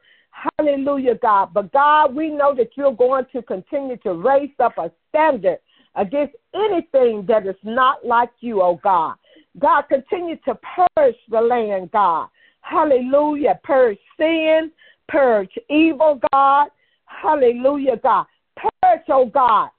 [0.60, 1.54] Hallelujah, God.
[1.54, 5.60] But God, we know that you're going to continue to raise up a standard
[5.96, 9.16] against anything that is not like you, oh God.
[9.60, 12.28] God, continue to purge the land, God.
[12.62, 13.60] Hallelujah.
[13.64, 14.72] Purge sin,
[15.08, 16.68] purge evil, God.
[17.22, 18.26] Hallelujah, God.
[18.56, 19.70] Purge, oh God,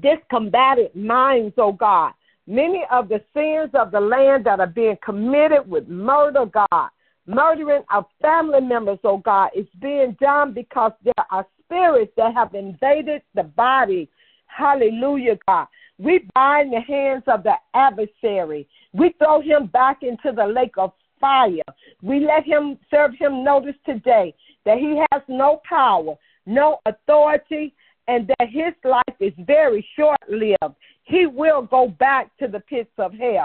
[0.00, 2.12] discombated minds, oh God.
[2.46, 6.90] Many of the sins of the land that are being committed with murder, God,
[7.26, 12.54] murdering of family members, oh God, is being done because there are spirits that have
[12.54, 14.10] invaded the body.
[14.46, 15.68] Hallelujah, God.
[15.98, 18.66] We bind the hands of the adversary.
[18.92, 21.62] We throw him back into the lake of fire.
[22.02, 26.14] We let him serve him notice today that he has no power,
[26.50, 27.74] no authority,
[28.08, 30.74] and that his life is very short lived.
[31.04, 33.44] He will go back to the pits of hell,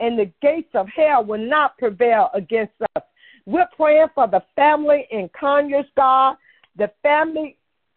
[0.00, 3.02] and the gates of hell will not prevail against us.
[3.44, 6.36] We're praying for the family in Conyers, God,
[6.76, 7.56] the family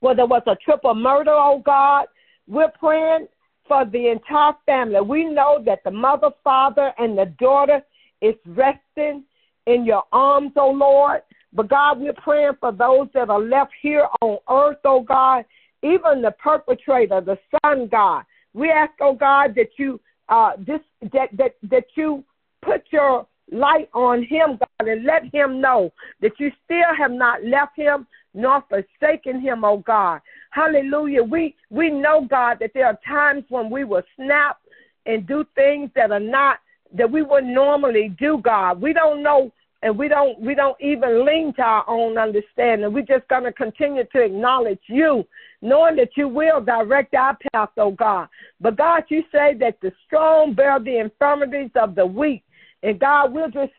[0.00, 2.06] where there was a triple murder, oh God.
[2.46, 3.28] We're praying
[3.66, 5.00] for the entire family.
[5.00, 7.82] We know that the mother, father, and the daughter
[8.20, 9.24] is resting
[9.66, 11.22] in your arms, oh Lord.
[11.54, 15.44] But God, we're praying for those that are left here on earth, oh God,
[15.82, 18.24] even the perpetrator, the son, God.
[18.54, 20.80] We ask, oh God, that you uh this
[21.12, 22.24] that that that you
[22.62, 27.44] put your light on him, God, and let him know that you still have not
[27.44, 30.20] left him nor forsaken him, oh God.
[30.50, 31.22] Hallelujah.
[31.22, 34.58] We we know, God, that there are times when we will snap
[35.06, 36.58] and do things that are not
[36.96, 38.80] that we would normally do, God.
[38.80, 39.52] We don't know
[39.84, 42.90] and we don't we don't even lean to our own understanding.
[42.90, 45.24] We're just gonna continue to acknowledge you,
[45.60, 48.28] knowing that you will direct our path, oh God.
[48.62, 52.42] But God, you say that the strong bear the infirmities of the weak.
[52.82, 53.72] And God, we'll just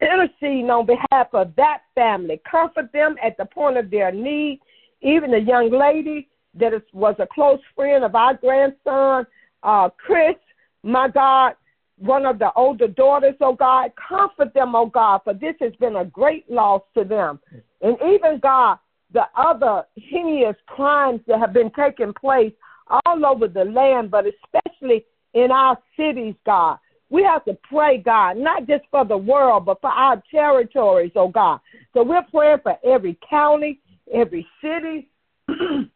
[0.00, 2.40] intercede on behalf of that family.
[2.50, 4.58] Comfort them at the point of their need.
[5.02, 9.24] Even the young lady that is, was a close friend of our grandson,
[9.62, 10.36] uh, Chris,
[10.82, 11.54] my God,
[11.98, 15.96] one of the older daughters, oh God, comfort them, oh God, for this has been
[15.96, 17.38] a great loss to them.
[17.82, 18.78] And even God,
[19.12, 22.52] the other heinous crimes that have been taking place
[22.88, 25.04] all over the land, but especially
[25.34, 26.78] in our cities, God.
[27.10, 31.28] We have to pray, God, not just for the world, but for our territories, oh
[31.28, 31.60] God.
[31.92, 33.80] So we're praying for every county,
[34.12, 35.08] every city,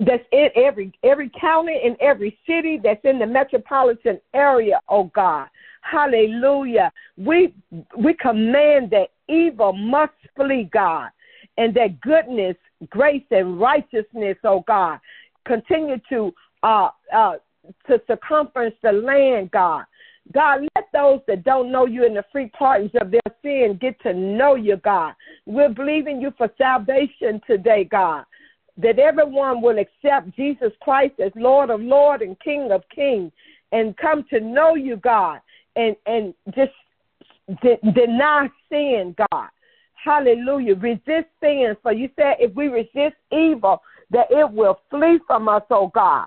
[0.00, 5.48] that's in every every county and every city that's in the metropolitan area, oh God.
[5.80, 6.92] Hallelujah.
[7.16, 7.54] We
[7.96, 11.08] we command that evil must flee, God,
[11.56, 12.56] and that goodness,
[12.90, 15.00] grace, and righteousness, oh God,
[15.46, 16.32] continue to
[16.62, 17.34] uh, uh,
[17.86, 19.84] to circumference the land, God.
[20.32, 23.98] God, let those that don't know you in the free pardons of their sin get
[24.02, 25.14] to know you, God.
[25.46, 28.24] We're believing you for salvation today, God.
[28.78, 33.32] That everyone will accept Jesus Christ as Lord of Lord and King of Kings
[33.72, 35.40] and come to know you, God,
[35.76, 36.72] and, and just
[37.62, 39.48] de- deny sin, God.
[39.94, 40.76] Hallelujah.
[40.76, 41.76] Resist sin.
[41.82, 46.26] For you said if we resist evil, that it will flee from us, oh God.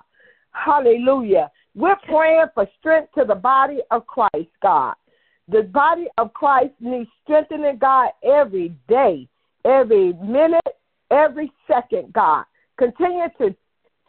[0.52, 1.50] Hallelujah.
[1.74, 4.94] We're praying for strength to the body of Christ, God.
[5.48, 9.26] The body of Christ needs strengthening, God, every day,
[9.64, 10.60] every minute,
[11.12, 12.44] every second, God.
[12.78, 13.54] Continue to,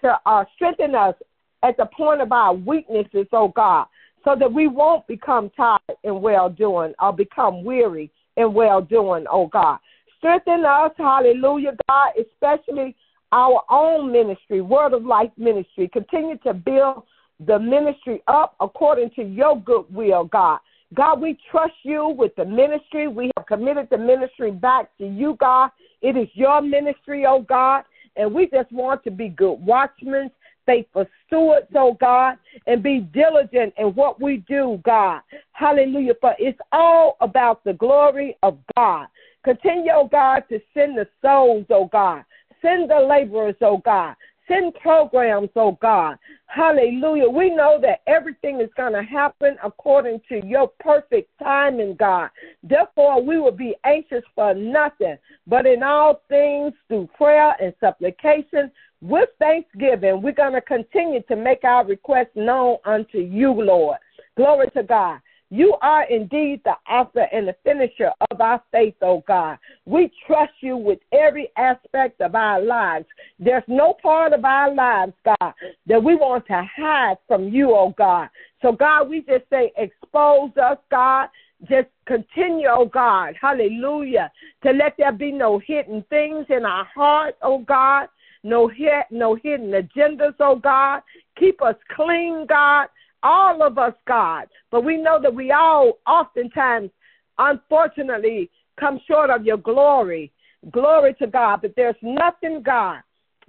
[0.02, 1.16] to uh, strengthen us
[1.64, 3.86] at the point of our weaknesses, oh God,
[4.24, 9.26] so that we won't become tired in well doing or become weary in well doing,
[9.30, 9.80] oh God.
[10.18, 12.96] Strengthen us, hallelujah, God, especially
[13.34, 15.90] our own ministry, Word of Life ministry.
[15.92, 17.04] Continue to build
[17.46, 20.60] the ministry up according to your good will, God.
[20.94, 23.08] God, we trust you with the ministry.
[23.08, 25.72] We have committed the ministry back to you, God.
[26.02, 27.84] It is your ministry, oh God.
[28.16, 30.30] And we just want to be good watchmen,
[30.66, 35.22] faithful stewards, oh God, and be diligent in what we do, God.
[35.54, 36.14] Hallelujah.
[36.22, 39.08] For it's all about the glory of God.
[39.44, 42.24] Continue, oh God, to send the souls, oh God.
[42.62, 44.16] Send the laborers, oh God.
[44.48, 46.18] Send programs, oh God.
[46.48, 47.30] Hallelujah.
[47.30, 52.30] We know that everything is going to happen according to your perfect timing, God.
[52.62, 58.70] Therefore, we will be anxious for nothing, but in all things through prayer and supplication
[59.02, 63.98] with thanksgiving, we're going to continue to make our requests known unto you, Lord.
[64.36, 65.20] Glory to God.
[65.54, 69.60] You are indeed the author and the finisher of our faith, oh God.
[69.86, 73.06] We trust you with every aspect of our lives.
[73.38, 75.54] There's no part of our lives, God,
[75.86, 78.30] that we want to hide from you, oh God.
[78.64, 81.30] So, God, we just say, expose us, God.
[81.70, 84.32] Just continue, oh God, hallelujah,
[84.64, 88.08] to let there be no hidden things in our heart, oh God,
[88.44, 88.72] no,
[89.12, 91.04] no hidden agendas, oh God.
[91.38, 92.88] Keep us clean, God
[93.24, 94.48] all of us, God.
[94.72, 96.92] But we know that we all oftentimes,
[97.38, 100.32] unfortunately, come short of your glory.
[100.72, 101.62] Glory to God.
[101.62, 103.02] But there's nothing, God,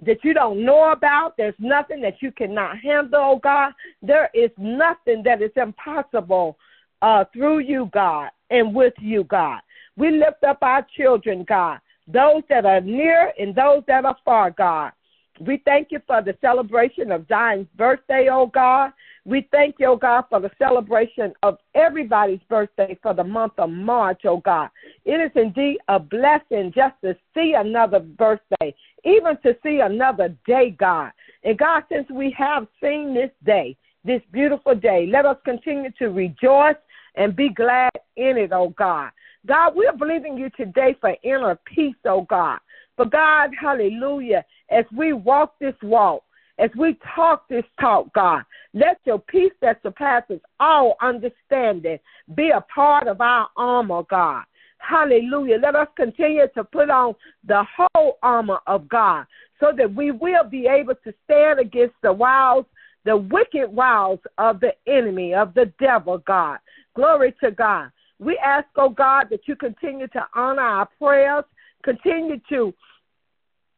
[0.05, 1.37] that you don't know about.
[1.37, 3.73] There's nothing that you cannot handle, oh God.
[4.01, 6.57] There is nothing that is impossible
[7.01, 9.59] uh, through you, God, and with you, God.
[9.97, 14.51] We lift up our children, God, those that are near and those that are far,
[14.51, 14.91] God.
[15.39, 18.91] We thank you for the celebration of Zion's birthday, oh God.
[19.27, 23.71] We thank you, oh God, for the celebration of everybody's birthday for the month of
[23.71, 24.69] March, oh God.
[25.03, 30.75] It is indeed a blessing just to see another birthday, even to see another day,
[30.79, 31.11] God.
[31.43, 36.09] And God, since we have seen this day, this beautiful day, let us continue to
[36.09, 36.75] rejoice
[37.15, 39.09] and be glad in it, oh God.
[39.47, 42.59] God, we're believing you today for inner peace, oh God.
[42.95, 46.23] For God, hallelujah, as we walk this walk,
[46.57, 51.99] as we talk this talk, God, let your peace that surpasses all understanding
[52.35, 54.43] be a part of our armor, God.
[54.77, 55.57] Hallelujah.
[55.61, 57.15] Let us continue to put on
[57.47, 59.25] the whole armor of God
[59.59, 62.65] so that we will be able to stand against the wiles,
[63.03, 66.59] the wicked wiles of the enemy, of the devil, God.
[66.95, 67.89] Glory to God.
[68.19, 71.43] We ask, oh God, that you continue to honor our prayers,
[71.83, 72.73] continue to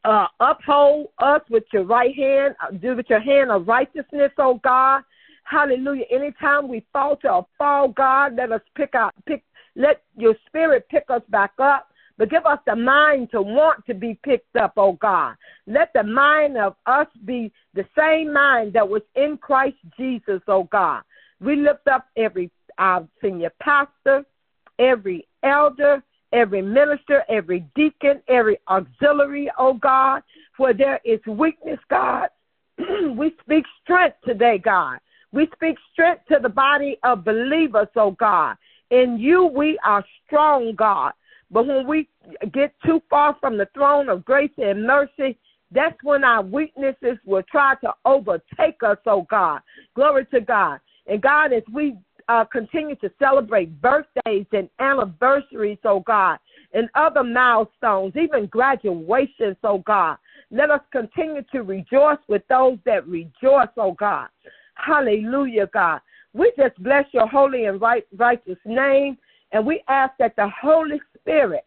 [0.08, 4.58] uh, uphold us with your right hand, uh, do with your hand of righteousness, oh
[4.64, 5.02] God.
[5.44, 6.04] Hallelujah.
[6.10, 9.44] Anytime we falter or fall, God, let us pick up, pick,
[9.76, 11.88] let your spirit pick us back up.
[12.16, 15.36] But give us the mind to want to be picked up, oh God.
[15.66, 20.64] Let the mind of us be the same mind that was in Christ Jesus, oh
[20.64, 21.02] God.
[21.38, 24.24] We lift up every our senior pastor,
[24.78, 30.22] every elder, every minister, every deacon, every auxiliary, oh God,
[30.56, 32.28] where there is weakness, God.
[33.16, 34.98] we speak strength today, God.
[35.32, 38.56] We speak strength to the body of believers, oh God.
[38.90, 41.12] In you we are strong, God.
[41.50, 42.08] But when we
[42.52, 45.38] get too far from the throne of grace and mercy,
[45.70, 49.60] that's when our weaknesses will try to overtake us, oh God.
[49.94, 50.80] Glory to God.
[51.06, 51.96] And God, as we
[52.28, 56.38] uh, continue to celebrate birthdays and anniversaries, oh God,
[56.72, 60.16] and other milestones, even graduations, oh God.
[60.50, 64.28] Let us continue to rejoice with those that rejoice, oh God.
[64.74, 66.00] Hallelujah, God.
[66.34, 69.18] We just bless your holy and right, righteous name,
[69.52, 71.64] and we ask that the Holy Spirit,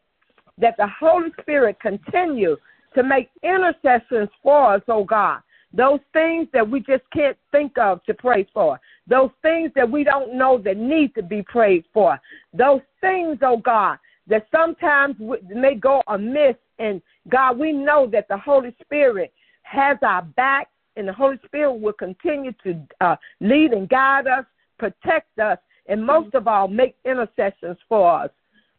[0.58, 2.56] that the Holy Spirit continue
[2.96, 5.42] to make intercessions for us, oh God.
[5.74, 10.04] Those things that we just can't think of to pray for, those things that we
[10.04, 12.20] don't know that need to be prayed for,
[12.54, 13.98] those things, oh God,
[14.28, 15.16] that sometimes
[15.50, 16.56] may go amiss.
[16.80, 21.74] And God, we know that the Holy Spirit has our back, and the Holy Spirit
[21.74, 24.46] will continue to uh, lead and guide us,
[24.78, 25.58] protect us,
[25.88, 28.30] and most of all, make intercessions for us.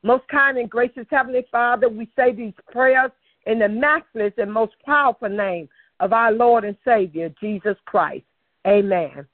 [0.03, 3.11] Most kind and gracious Heavenly Father, we say these prayers
[3.47, 5.68] in the matchless and most powerful name
[6.03, 8.25] of our Lord and Savior, Jesus Christ.
[8.67, 9.25] Amen.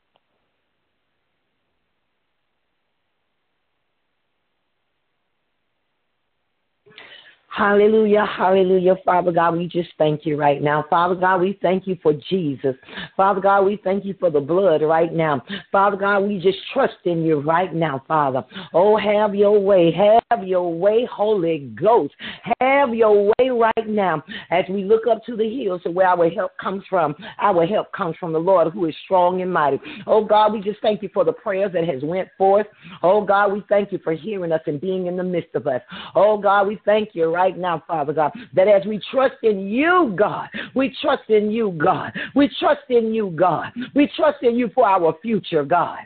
[7.59, 8.95] Hallelujah, hallelujah.
[9.05, 10.85] Father God, we just thank you right now.
[10.89, 12.77] Father God, we thank you for Jesus.
[13.17, 15.43] Father God, we thank you for the blood right now.
[15.73, 18.45] Father God, we just trust in you right now, Father.
[18.73, 19.91] Oh, have your way.
[20.31, 22.15] Have your way, Holy Ghost.
[22.61, 26.31] Have your way right now as we look up to the hills of where our
[26.31, 27.17] help comes from.
[27.41, 29.81] Our help comes from the Lord who is strong and mighty.
[30.07, 32.69] Oh God, we just thank you for the prayers that has went forth.
[33.03, 35.83] Oh God, we thank you for hearing us and being in the midst of us.
[36.15, 39.69] Oh God, we thank you right right now, Father God, that as we trust in
[39.69, 42.13] you, God, we trust in you, God.
[42.35, 43.73] We trust in you, God.
[43.95, 45.99] We trust in you for our future, God.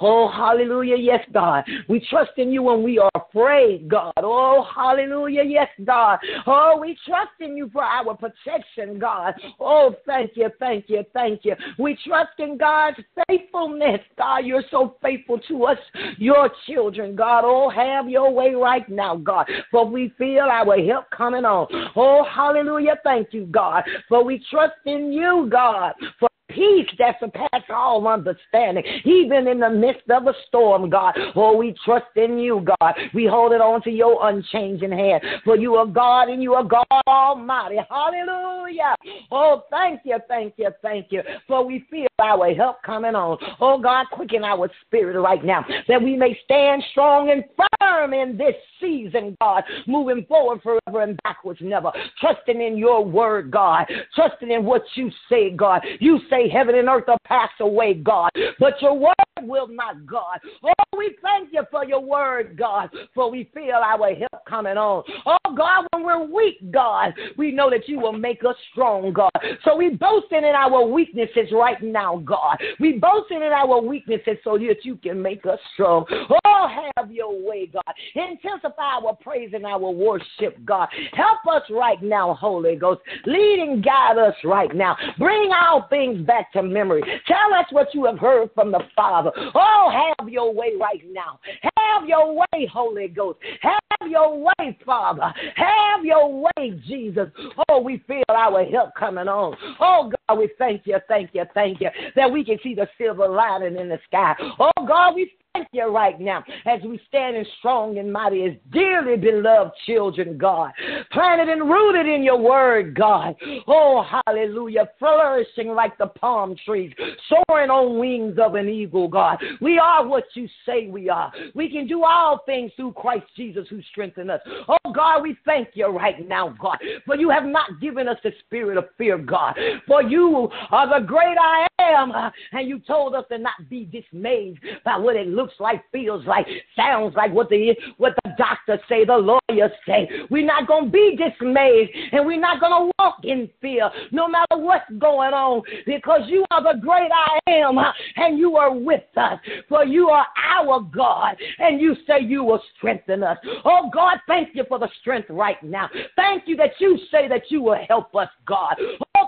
[0.00, 0.96] Oh, hallelujah.
[0.96, 1.64] Yes, God.
[1.88, 4.12] We trust in you when we are afraid, God.
[4.18, 5.42] Oh, hallelujah.
[5.44, 6.18] Yes, God.
[6.46, 9.34] Oh, we trust in you for our protection, God.
[9.58, 11.54] Oh, thank you, thank you, thank you.
[11.78, 12.96] We trust in God's
[13.26, 14.38] faithfulness, God.
[14.38, 15.78] You're so faithful to us,
[16.18, 17.42] your children, God.
[17.44, 19.48] Oh, have your way right now, God.
[19.70, 21.66] For we feel our help coming on.
[21.94, 22.96] Oh, hallelujah.
[23.04, 23.84] Thank you, God.
[24.08, 25.92] For we trust in you, God.
[26.18, 31.14] For peace that surpasses all understanding, even in the midst of a storm, God.
[31.34, 32.94] Oh, we trust in you, God.
[33.14, 35.22] We hold it on to your unchanging hand.
[35.44, 37.76] For you are God and you are God Almighty.
[37.88, 38.94] Hallelujah.
[39.30, 41.22] Oh, thank you, thank you, thank you.
[41.46, 43.38] For we feel our help coming on.
[43.60, 47.44] Oh, God, quicken our spirit right now that we may stand strong and
[47.80, 51.92] firm in this season, God, moving forward forever and backwards never.
[52.20, 53.86] Trusting in your word, God.
[54.14, 55.82] Trusting in what you say, God.
[55.98, 60.06] You say say heaven and earth will pass away, God, but your word will not,
[60.06, 60.38] God.
[60.64, 65.04] Oh, we thank you for your word, God, for we feel our help coming on.
[65.26, 69.30] Oh, God, when we're weak, God, we know that you will make us strong, God.
[69.64, 72.58] So we boasting in our weaknesses right now, God.
[72.78, 76.04] We boasting in our weaknesses so that you can make us strong.
[76.44, 77.94] Oh, have your way, God.
[78.14, 80.88] Intensify our praise and our worship, God.
[81.12, 83.00] Help us right now, Holy Ghost.
[83.26, 84.96] Lead and guide us right now.
[85.18, 87.02] Bring all things back to memory.
[87.26, 89.29] Tell us what you have heard from the Father.
[89.54, 91.40] Oh, have your way right now.
[91.76, 93.38] Have your way, Holy Ghost.
[93.62, 95.32] Have your way, Father.
[95.56, 97.28] Have your way, Jesus.
[97.68, 99.56] Oh, we feel our help coming on.
[99.80, 103.28] Oh, God, we thank you, thank you, thank you that we can see the silver
[103.28, 104.34] lining in the sky.
[104.58, 108.52] Oh, God, we thank you right now as we stand in strong and mighty as
[108.72, 110.72] dearly beloved children, God.
[111.12, 113.34] Planted and rooted in your word, God.
[113.66, 114.88] Oh, hallelujah.
[114.98, 116.92] Flourishing like the palm trees,
[117.28, 119.38] soaring on wings of an eagle, God.
[119.60, 121.30] We are what you say we are.
[121.54, 124.40] We can do all things through Christ Jesus who strengthens us.
[124.68, 126.78] Oh, God, we thank you right now, God.
[127.04, 129.58] For you have not given us the spirit of fear, God.
[129.86, 132.12] For you are the great I am.
[132.52, 136.24] And you told us to not be dismayed by what it looks looks like, feels
[136.26, 136.46] like,
[136.76, 140.08] sounds like what the what the doctors say, the lawyers say.
[140.30, 144.90] We're not gonna be dismayed and we're not gonna walk in fear, no matter what's
[144.98, 147.78] going on, because you are the great I am
[148.16, 149.38] and you are with us.
[149.68, 150.26] For you are
[150.58, 153.38] our God, and you say you will strengthen us.
[153.64, 155.88] Oh God, thank you for the strength right now.
[156.16, 158.76] Thank you that you say that you will help us, God.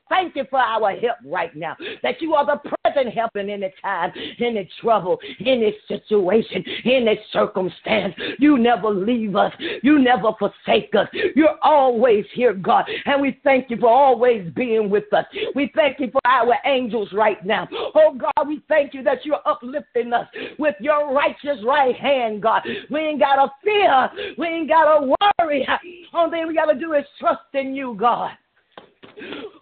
[0.08, 1.76] Thank you for our help right now.
[2.02, 6.64] That you are the present help in any time, in any trouble, in this situation,
[6.84, 8.14] in this circumstance.
[8.38, 9.52] You never leave us.
[9.82, 11.08] You never forsake us.
[11.34, 12.84] You're always here, God.
[13.06, 15.24] And we thank you for always being with us.
[15.54, 17.68] We thank you for our angels right now.
[17.94, 20.28] Oh, God, we thank you that you're uplifting us
[20.58, 22.62] with your righteous right hand, God.
[22.90, 24.34] We ain't got to fear.
[24.36, 25.66] We ain't got to worry.
[26.12, 28.32] Only thing we got to do is trust in you, God.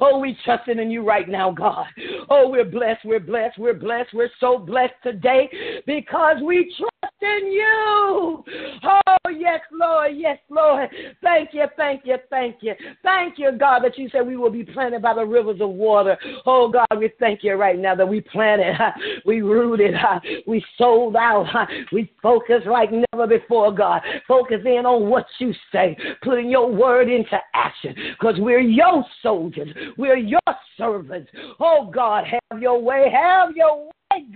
[0.01, 1.87] Oh, we trusting in you right now, God.
[2.31, 5.49] Oh, we're blessed, we're blessed, we're blessed, we're so blessed today
[5.87, 8.45] because we trust in you.
[8.83, 10.13] Oh, yes, Lord.
[10.15, 10.89] Yes, Lord.
[11.23, 12.75] Thank you, thank you, thank you.
[13.03, 16.17] Thank you, God, that you said we will be planted by the rivers of water.
[16.47, 18.75] Oh, God, we thank you right now that we planted,
[19.27, 19.95] we rooted,
[20.47, 21.47] we sold out,
[21.93, 24.01] we focus like never before, God.
[24.27, 29.05] Focus in on what you say, putting your word into action because we're your
[29.41, 30.41] soldiers, we're your
[30.77, 31.31] servants.
[31.59, 33.91] Oh, God, have your way, have your way.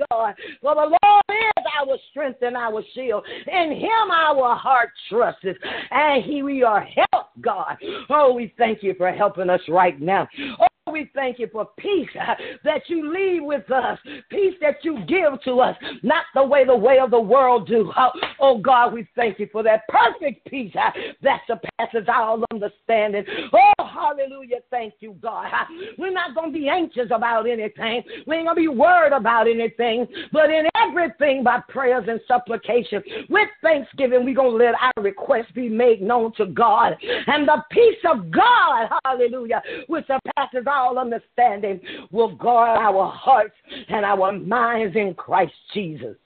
[0.09, 0.34] God.
[0.62, 3.24] For the Lord is our strength and our shield.
[3.48, 5.44] In him our heart trusts.
[5.90, 7.76] And he we are helped, God.
[8.09, 10.28] Oh, we thank you for helping us right now.
[10.61, 13.99] Oh, we thank you for peace uh, that you leave with us,
[14.30, 17.92] peace that you give to us, not the way the way of the world do.
[17.97, 20.90] Oh, oh God, we thank you for that perfect peace uh,
[21.22, 23.24] that surpasses all understanding.
[23.53, 24.59] Oh, hallelujah.
[24.70, 25.47] Thank you, God.
[25.47, 25.64] Uh,
[25.99, 28.05] we're not going to be anxious about anything.
[28.28, 33.03] We ain't going to be worried about anything, but in everything by prayers and supplication,
[33.28, 36.95] with thanksgiving, we're going to let our requests be made known to God.
[37.26, 41.80] And the peace of God, hallelujah, which surpasses all understanding
[42.11, 43.55] will guard our hearts
[43.89, 46.16] and our minds in Christ Jesus.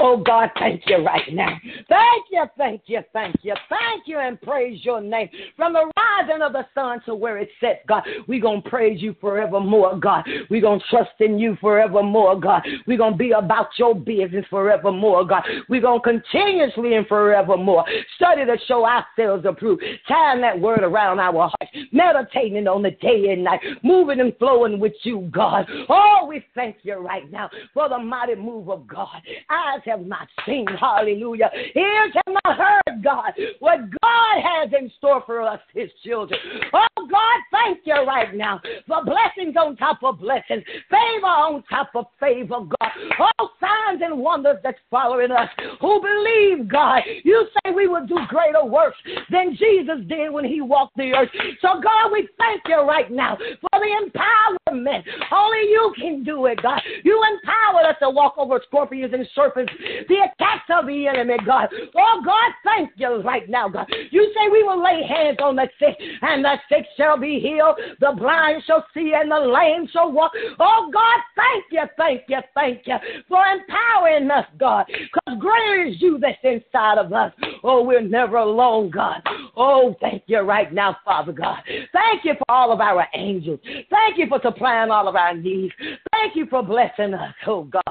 [0.00, 1.58] Oh God, thank you right now.
[1.88, 5.28] Thank you, thank you, thank you, thank you, and praise your name.
[5.56, 9.02] From the rising of the sun to where it sets, God, we're going to praise
[9.02, 10.24] you forevermore, God.
[10.50, 12.62] We're going to trust in you forevermore, God.
[12.86, 15.42] We're going to be about your business forevermore, God.
[15.68, 17.84] We're going to continuously and forevermore
[18.16, 23.30] study to show ourselves approved, tying that word around our hearts, meditating on the day
[23.30, 25.68] and night, moving and flowing with you, God.
[25.88, 29.20] Oh, we thank you right now for the mighty move of God.
[29.50, 31.50] Eyes have not seen, hallelujah.
[31.74, 36.38] Ears have not heard, God, what God has in store for us, His children.
[36.74, 41.90] Oh, God, thank you right now for blessings on top of blessings, favor on top
[41.94, 42.90] of favor, God.
[43.18, 45.48] All signs and wonders that's following us
[45.80, 47.02] who believe, God.
[47.24, 48.98] You say we will do greater works
[49.30, 51.30] than Jesus did when He walked the earth.
[51.62, 55.04] So, God, we thank you right now for the empowerment.
[55.32, 56.80] Only you can do it, God.
[57.04, 59.72] You empowered us to walk over scorpions and serpents,
[60.08, 61.68] the attacks of the enemy, God.
[61.96, 63.86] Oh, God, thank you right now, God.
[64.10, 67.76] You say we will lay hands on the sick, and the sick shall be healed,
[68.00, 70.32] the blind shall see, and the lame shall walk.
[70.58, 72.96] Oh, God, thank you, thank you, thank you
[73.28, 77.32] for empowering us, God, because greater is you that's inside of us.
[77.62, 79.22] Oh, we're never alone, God.
[79.56, 81.58] Oh, thank you right now, Father God.
[81.92, 83.60] Thank you for all of our angels.
[83.90, 85.72] Thank you for supplying all of our needs.
[86.12, 87.82] Thank you for blessing us, oh God.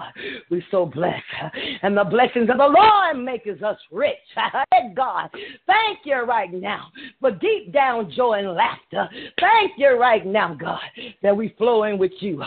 [0.49, 1.23] We're so blessed.
[1.82, 4.15] And the blessings of the Lord makes us rich.
[4.95, 5.30] God,
[5.65, 6.88] thank you right now
[7.19, 9.07] for deep down joy and laughter.
[9.39, 10.80] Thank you right now, God,
[11.21, 12.41] that we flowing with you.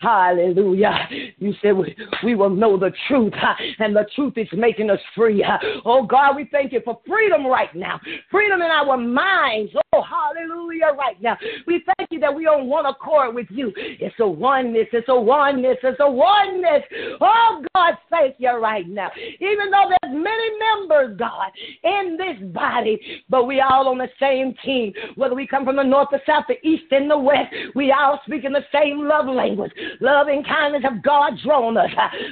[0.00, 1.08] Hallelujah.
[1.38, 3.32] You said we, we will know the truth,
[3.78, 5.44] and the truth is making us free.
[5.84, 8.00] Oh God, we thank you for freedom right now.
[8.30, 9.72] Freedom in our minds.
[9.92, 11.36] Oh, hallelujah, right now.
[11.66, 13.72] We thank you that we on one accord with you.
[13.76, 16.82] It's a oneness, it's a oneness, it's a oneness.
[17.20, 19.10] Oh God, thank you right now.
[19.40, 21.52] Even though there's many members, God,
[21.84, 22.98] in this body,
[23.28, 24.92] but we all on the same team.
[25.14, 28.20] Whether we come from the north, the south, the east, and the west, we all
[28.26, 29.72] speak in the same love language.
[30.00, 31.90] Love and kindness have God drawn us.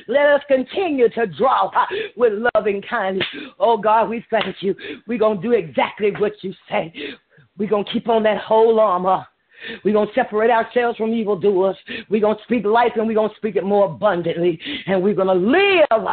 [0.08, 1.70] Let us continue to draw
[2.16, 3.26] with loving kindness.
[3.60, 4.74] Oh God, we thank you.
[5.06, 6.92] We're going to do exactly what you say.
[7.58, 9.24] We're going to keep on that whole armor.
[9.84, 11.76] We're going to separate ourselves from evildoers.
[12.08, 14.60] We're going to speak life and we're going to speak it more abundantly.
[14.86, 16.06] And we're going to live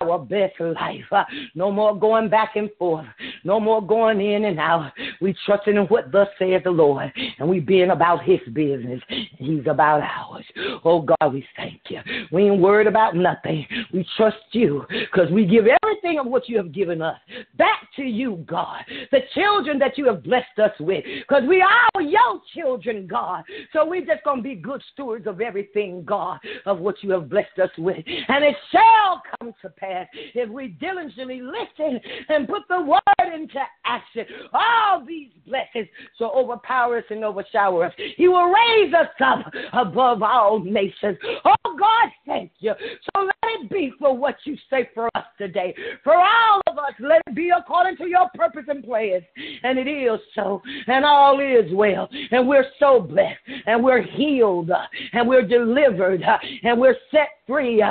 [0.00, 1.26] our best life.
[1.54, 3.06] No more going back and forth.
[3.44, 4.92] No more going in and out.
[5.20, 7.12] We trusting in what thus saith the Lord.
[7.38, 9.00] And we being about his business.
[9.36, 10.44] He's about ours.
[10.84, 12.00] Oh God, we thank you.
[12.32, 13.66] We ain't worried about nothing.
[13.92, 17.18] We trust you because we give everything of what you have given us
[17.56, 18.84] back to you, God.
[19.10, 21.04] The children that you have blessed us with.
[21.20, 23.44] Because we are your children children, God.
[23.72, 27.28] So we're just going to be good stewards of everything, God, of what you have
[27.28, 28.04] blessed us with.
[28.28, 33.60] And it shall come to pass if we diligently listen and put the word into
[33.84, 34.24] action.
[34.52, 37.92] All these blessings shall overpower us and overshower us.
[38.16, 41.18] He will raise us up above all nations.
[41.44, 42.72] Oh, God, thank you.
[43.14, 45.74] So let it be for what you say for us today.
[46.02, 49.24] For all of us, let it be according to your purpose and plans.
[49.62, 50.62] And it is so.
[50.86, 52.08] And all is well.
[52.30, 54.70] And we're so blessed and we're healed
[55.12, 56.22] and we're delivered
[56.62, 57.82] and we're set free.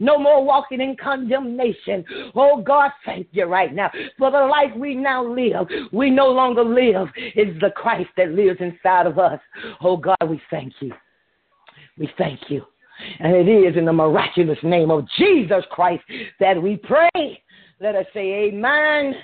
[0.00, 2.04] No more walking in condemnation.
[2.34, 5.68] Oh God, thank you right now for the life we now live.
[5.92, 7.08] We no longer live.
[7.16, 9.40] It's the Christ that lives inside of us.
[9.80, 10.92] Oh God, we thank you.
[11.98, 12.62] We thank you.
[13.20, 16.02] And it is in the miraculous name of Jesus Christ
[16.40, 17.42] that we pray.
[17.80, 19.14] Let us say amen,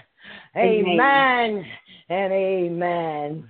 [0.56, 1.66] amen, amen
[2.08, 3.48] and amen.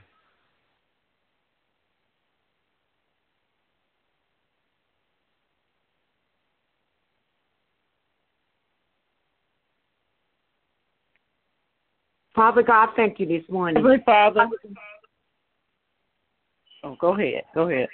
[12.35, 13.77] Father God, thank you this morning.
[13.77, 14.49] Heavenly Father.
[16.83, 17.43] Oh, go ahead.
[17.55, 17.89] Go ahead.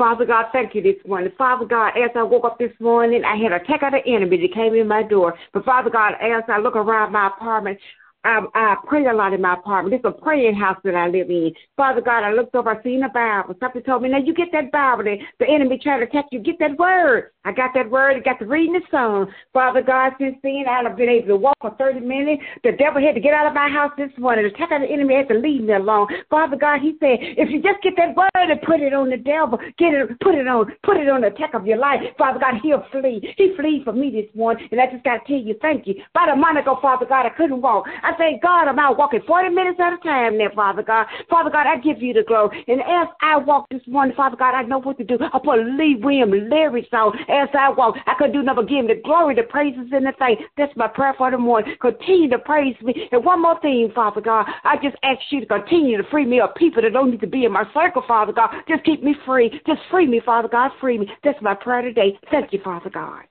[0.00, 1.30] Father God, thank you this morning.
[1.36, 4.38] Father God, as I woke up this morning, I had a attack of the enemy
[4.40, 5.34] that came in my door.
[5.52, 7.78] But Father God, as I look around my apartment,
[8.22, 9.94] I, I pray a lot in my apartment.
[9.94, 11.52] It's a praying house that I live in.
[11.76, 13.54] Father God, I looked over, I seen the Bible.
[13.60, 15.04] Something told me, now you get that Bible.
[15.04, 16.40] The, the enemy trying to attack you.
[16.40, 17.30] Get that word.
[17.44, 18.16] I got that word.
[18.16, 19.32] I got to reading the song.
[19.54, 22.42] Father God, since then, I've been able to walk for 30 minutes.
[22.62, 24.44] The devil had to get out of my house this morning.
[24.44, 26.08] The attack of the enemy had to leave me alone.
[26.28, 29.16] Father God, he said, if you just get that word and put it on the
[29.16, 32.00] devil, get it, put it on, put it on the attack of your life.
[32.18, 33.34] Father God, he'll flee.
[33.38, 34.68] He flee for me this morning.
[34.70, 35.94] And I just got to tell you, thank you.
[36.14, 37.86] About a month ago, Father God, I couldn't walk.
[38.02, 41.06] I thank God I'm out walking 40 minutes at a time there, Father God.
[41.28, 42.64] Father God, I give you the glory.
[42.68, 45.18] And as I walk this morning, Father God, I know what to do.
[45.20, 47.96] I put Lee Williams lyrics on as I walk.
[48.06, 50.42] I could do nothing but give him the glory, the praises, and the thanks.
[50.56, 51.74] That's my prayer for the morning.
[51.80, 53.08] Continue to praise me.
[53.12, 56.40] And one more thing, Father God, I just ask you to continue to free me
[56.40, 58.50] of people that don't need to be in my circle, Father God.
[58.68, 59.60] Just keep me free.
[59.66, 60.70] Just free me, Father God.
[60.80, 61.10] Free me.
[61.24, 62.18] That's my prayer today.
[62.30, 63.29] Thank you, Father God.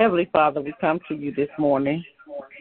[0.00, 2.04] Heavenly Father, we come to you this morning,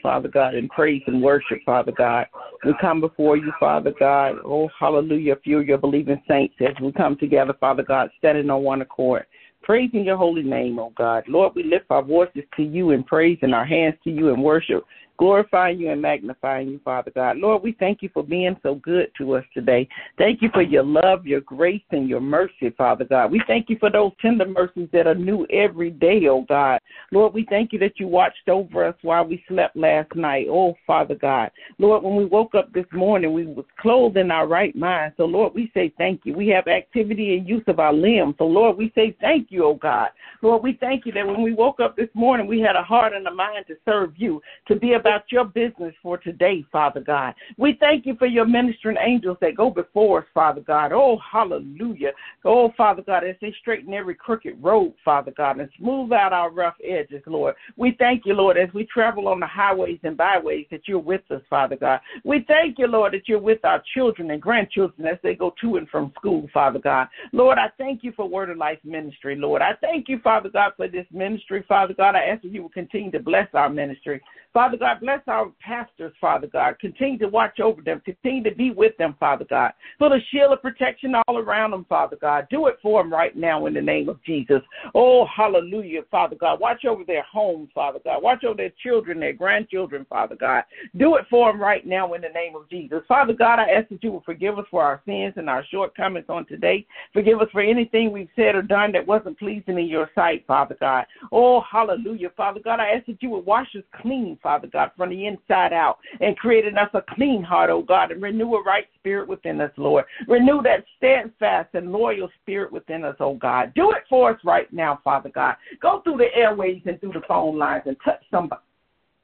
[0.01, 2.25] Father God, in praise and worship, Father God.
[2.65, 4.37] We come before you, Father God.
[4.43, 8.81] Oh, hallelujah, few your believing saints as we come together, Father God, standing on one
[8.81, 9.27] accord,
[9.61, 11.25] praising your holy name, oh God.
[11.27, 14.41] Lord, we lift our voices to you in praise and our hands to you in
[14.41, 14.83] worship
[15.17, 17.37] glorifying you and magnifying you, Father God.
[17.37, 19.87] Lord, we thank you for being so good to us today.
[20.17, 23.31] Thank you for your love, your grace, and your mercy, Father God.
[23.31, 26.79] We thank you for those tender mercies that are new every day, oh God.
[27.11, 30.75] Lord, we thank you that you watched over us while we slept last night, oh
[30.85, 31.49] Father God.
[31.79, 35.13] Lord, when we woke up this morning, we was clothed in our right mind.
[35.17, 36.33] So, Lord, we say thank you.
[36.33, 38.35] We have activity and use of our limbs.
[38.37, 40.09] So, Lord, we say thank you, oh God.
[40.41, 43.13] Lord, we thank you that when we woke up this morning, we had a heart
[43.13, 46.99] and a mind to serve you, to be about about your business for today, Father
[46.99, 47.33] God.
[47.57, 50.91] We thank you for your ministering angels that go before us, Father God.
[50.91, 52.11] Oh, hallelujah.
[52.43, 56.51] Oh, Father God, as they straighten every crooked road, Father God, and smooth out our
[56.51, 57.55] rough edges, Lord.
[57.77, 61.21] We thank you, Lord, as we travel on the highways and byways that you're with
[61.31, 61.99] us, Father God.
[62.23, 65.77] We thank you, Lord, that you're with our children and grandchildren as they go to
[65.77, 67.07] and from school, Father God.
[67.31, 69.61] Lord, I thank you for Word of Life Ministry, Lord.
[69.61, 72.15] I thank you, Father God, for this ministry, Father God.
[72.15, 74.21] I ask that you will continue to bless our ministry.
[74.53, 76.79] Father God, bless our pastors, Father God.
[76.79, 78.01] Continue to watch over them.
[78.05, 79.71] Continue to be with them, Father God.
[79.99, 82.47] Put a shield of protection all around them, Father God.
[82.49, 84.61] Do it for them right now in the name of Jesus.
[84.95, 86.59] Oh, hallelujah, Father God.
[86.59, 88.21] Watch over their homes, Father God.
[88.21, 90.63] Watch over their children, their grandchildren, Father God.
[90.97, 93.01] Do it for them right now in the name of Jesus.
[93.07, 96.25] Father God, I ask that you will forgive us for our sins and our shortcomings
[96.29, 96.85] on today.
[97.13, 100.77] Forgive us for anything we've said or done that wasn't pleasing in your sight, Father
[100.79, 101.05] God.
[101.31, 102.79] Oh, hallelujah, Father God.
[102.79, 106.37] I ask that you would wash us clean, Father God, from the inside out and
[106.37, 110.05] creating us a clean heart, oh God, and renew a right spirit within us, Lord.
[110.27, 113.73] Renew that steadfast and loyal spirit within us, oh God.
[113.75, 115.55] Do it for us right now, Father God.
[115.81, 118.61] Go through the airways and through the phone lines and touch somebody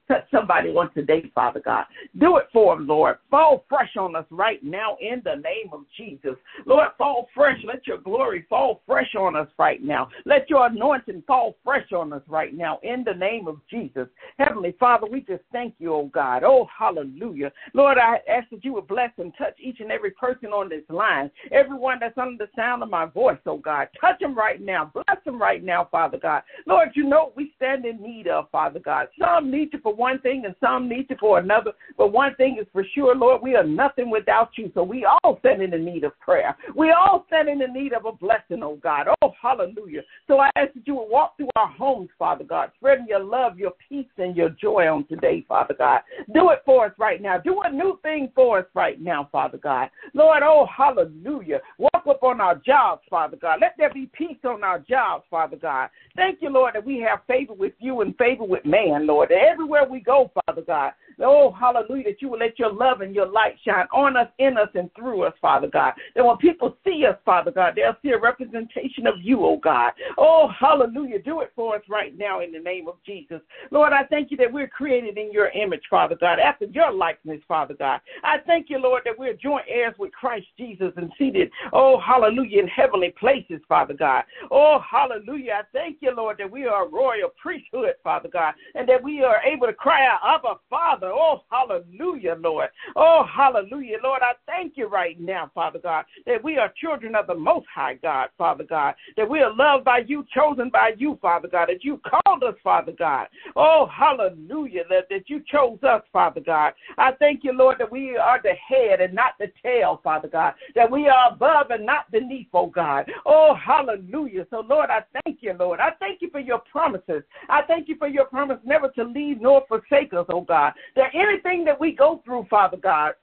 [0.07, 1.85] touch somebody on today, Father God.
[2.19, 3.17] Do it for them, Lord.
[3.29, 6.35] Fall fresh on us right now in the name of Jesus.
[6.65, 7.57] Lord, fall fresh.
[7.65, 10.09] Let your glory fall fresh on us right now.
[10.25, 14.07] Let your anointing fall fresh on us right now in the name of Jesus.
[14.37, 16.43] Heavenly Father, we just thank you, oh God.
[16.43, 17.51] Oh, hallelujah.
[17.73, 20.83] Lord, I ask that you would bless and touch each and every person on this
[20.89, 23.87] line, everyone that's under the sound of my voice, oh God.
[23.99, 24.91] Touch them right now.
[24.93, 26.43] Bless them right now, Father God.
[26.65, 29.07] Lord, you know we stand in need of, Father God.
[29.19, 31.71] Some need you one thing and some need you for another.
[31.97, 34.71] But one thing is for sure, Lord, we are nothing without you.
[34.73, 36.55] So we all stand in the need of prayer.
[36.75, 39.07] We all stand in the need of a blessing, oh God.
[39.21, 40.01] Oh, hallelujah.
[40.27, 43.57] So I ask that you will walk through our homes, Father God, spreading your love,
[43.57, 46.01] your peace, and your joy on today, Father God.
[46.33, 47.37] Do it for us right now.
[47.37, 49.89] Do a new thing for us right now, Father God.
[50.13, 51.59] Lord, oh, hallelujah.
[51.77, 53.59] Walk up on our jobs, Father God.
[53.61, 55.89] Let there be peace on our jobs, Father God.
[56.15, 59.31] Thank you, Lord, that we have favor with you and favor with man, Lord.
[59.31, 63.27] Everywhere we go, Father God, Oh, hallelujah, that you will let your love and your
[63.27, 65.93] light shine on us, in us, and through us, Father God.
[66.15, 69.91] That when people see us, Father God, they'll see a representation of you, oh God.
[70.17, 71.19] Oh, hallelujah.
[71.19, 73.41] Do it for us right now in the name of Jesus.
[73.71, 77.41] Lord, I thank you that we're created in your image, Father God, after your likeness,
[77.47, 78.01] Father God.
[78.23, 82.61] I thank you, Lord, that we're joint heirs with Christ Jesus and seated, oh, hallelujah,
[82.61, 84.23] in heavenly places, Father God.
[84.51, 85.53] Oh, hallelujah.
[85.53, 89.23] I thank you, Lord, that we are a royal priesthood, Father God, and that we
[89.23, 91.02] are able to cry out, Abba, Father.
[91.11, 92.69] Oh, hallelujah, Lord.
[92.95, 94.21] Oh, hallelujah, Lord.
[94.21, 97.95] I thank you right now, Father God, that we are children of the Most High
[97.95, 101.83] God, Father God, that we are loved by you, chosen by you, Father God, that
[101.83, 103.27] you called us, Father God.
[103.55, 106.73] Oh, hallelujah, that, that you chose us, Father God.
[106.97, 110.53] I thank you, Lord, that we are the head and not the tail, Father God,
[110.75, 113.09] that we are above and not beneath, oh God.
[113.25, 114.45] Oh, hallelujah.
[114.49, 115.79] So, Lord, I thank you, Lord.
[115.79, 117.23] I thank you for your promises.
[117.49, 120.73] I thank you for your promise never to leave nor forsake us, oh God.
[120.95, 123.13] That anything that we go through, Father God,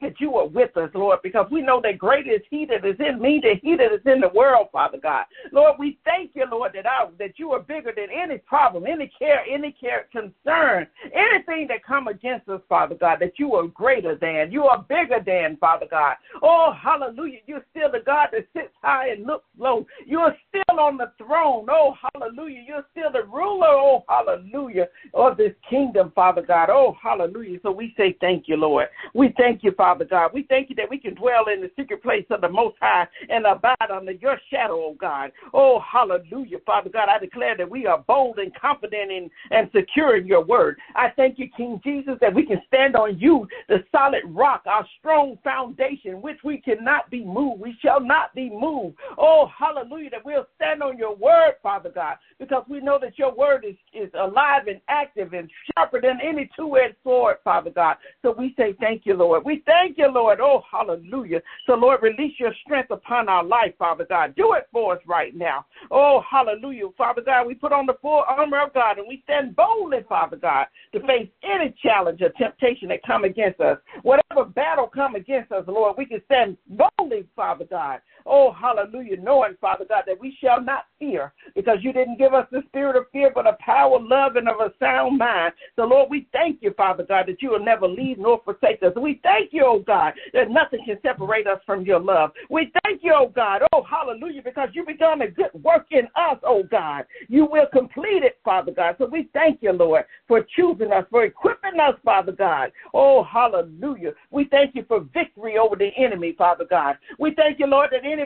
[0.00, 2.96] that you are with us, Lord, because we know that greater is He that is
[2.98, 5.24] in me than He that is in the world, Father God.
[5.52, 9.10] Lord, we thank you, Lord, that I, that you are bigger than any problem, any
[9.18, 14.16] care, any care, concern, anything that come against us, Father God, that you are greater
[14.16, 16.16] than, you are bigger than, Father God.
[16.42, 17.38] Oh, hallelujah.
[17.46, 19.86] You're still the God that sits high and looks low.
[20.06, 21.66] You are still on the throne.
[21.70, 22.62] Oh, hallelujah.
[22.66, 26.68] You're still the ruler, oh, hallelujah, of this kingdom, Father God.
[26.70, 27.58] Oh, hallelujah.
[27.62, 28.88] So we say thank you, Lord.
[29.14, 29.93] We thank you, Father.
[29.94, 30.30] Father God.
[30.34, 33.06] We thank you that we can dwell in the secret place of the Most High
[33.28, 35.30] and abide under your shadow, oh God.
[35.52, 37.08] Oh, hallelujah, Father God.
[37.08, 40.78] I declare that we are bold and confident in and secure in your word.
[40.96, 44.84] I thank you, King Jesus, that we can stand on you, the solid rock, our
[44.98, 47.62] strong foundation, which we cannot be moved.
[47.62, 48.96] We shall not be moved.
[49.16, 53.32] Oh, hallelujah, that we'll stand on your word, Father God, because we know that your
[53.32, 57.96] word is, is alive and active and sharper than any two edged sword, Father God.
[58.22, 59.44] So we say thank you, Lord.
[59.44, 60.38] We thank Thank you, Lord.
[60.40, 61.42] Oh, hallelujah.
[61.66, 64.36] So, Lord, release your strength upon our life, Father God.
[64.36, 65.66] Do it for us right now.
[65.90, 66.84] Oh, hallelujah.
[66.96, 70.36] Father God, we put on the full armor of God and we stand boldly, Father
[70.36, 73.78] God, to face any challenge or temptation that come against us.
[74.02, 78.00] Whatever battle come against us, Lord, we can stand boldly, Father God.
[78.26, 82.46] Oh, hallelujah, knowing, Father God, that we shall not fear because you didn't give us
[82.50, 85.52] the spirit of fear, but a power, love, and of a sound mind.
[85.76, 88.94] So, Lord, we thank you, Father God, that you will never leave nor forsake us.
[88.96, 92.32] We thank you, oh God, that nothing can separate us from your love.
[92.50, 96.38] We thank you, oh God, oh hallelujah, because You've begun a good work in us,
[96.42, 97.04] oh God.
[97.28, 98.96] You will complete it, Father God.
[98.98, 102.72] So we thank you, Lord, for choosing us, for equipping us, Father God.
[102.92, 104.12] Oh, hallelujah.
[104.30, 106.96] We thank you for victory over the enemy, Father God.
[107.18, 108.24] We thank you, Lord, that any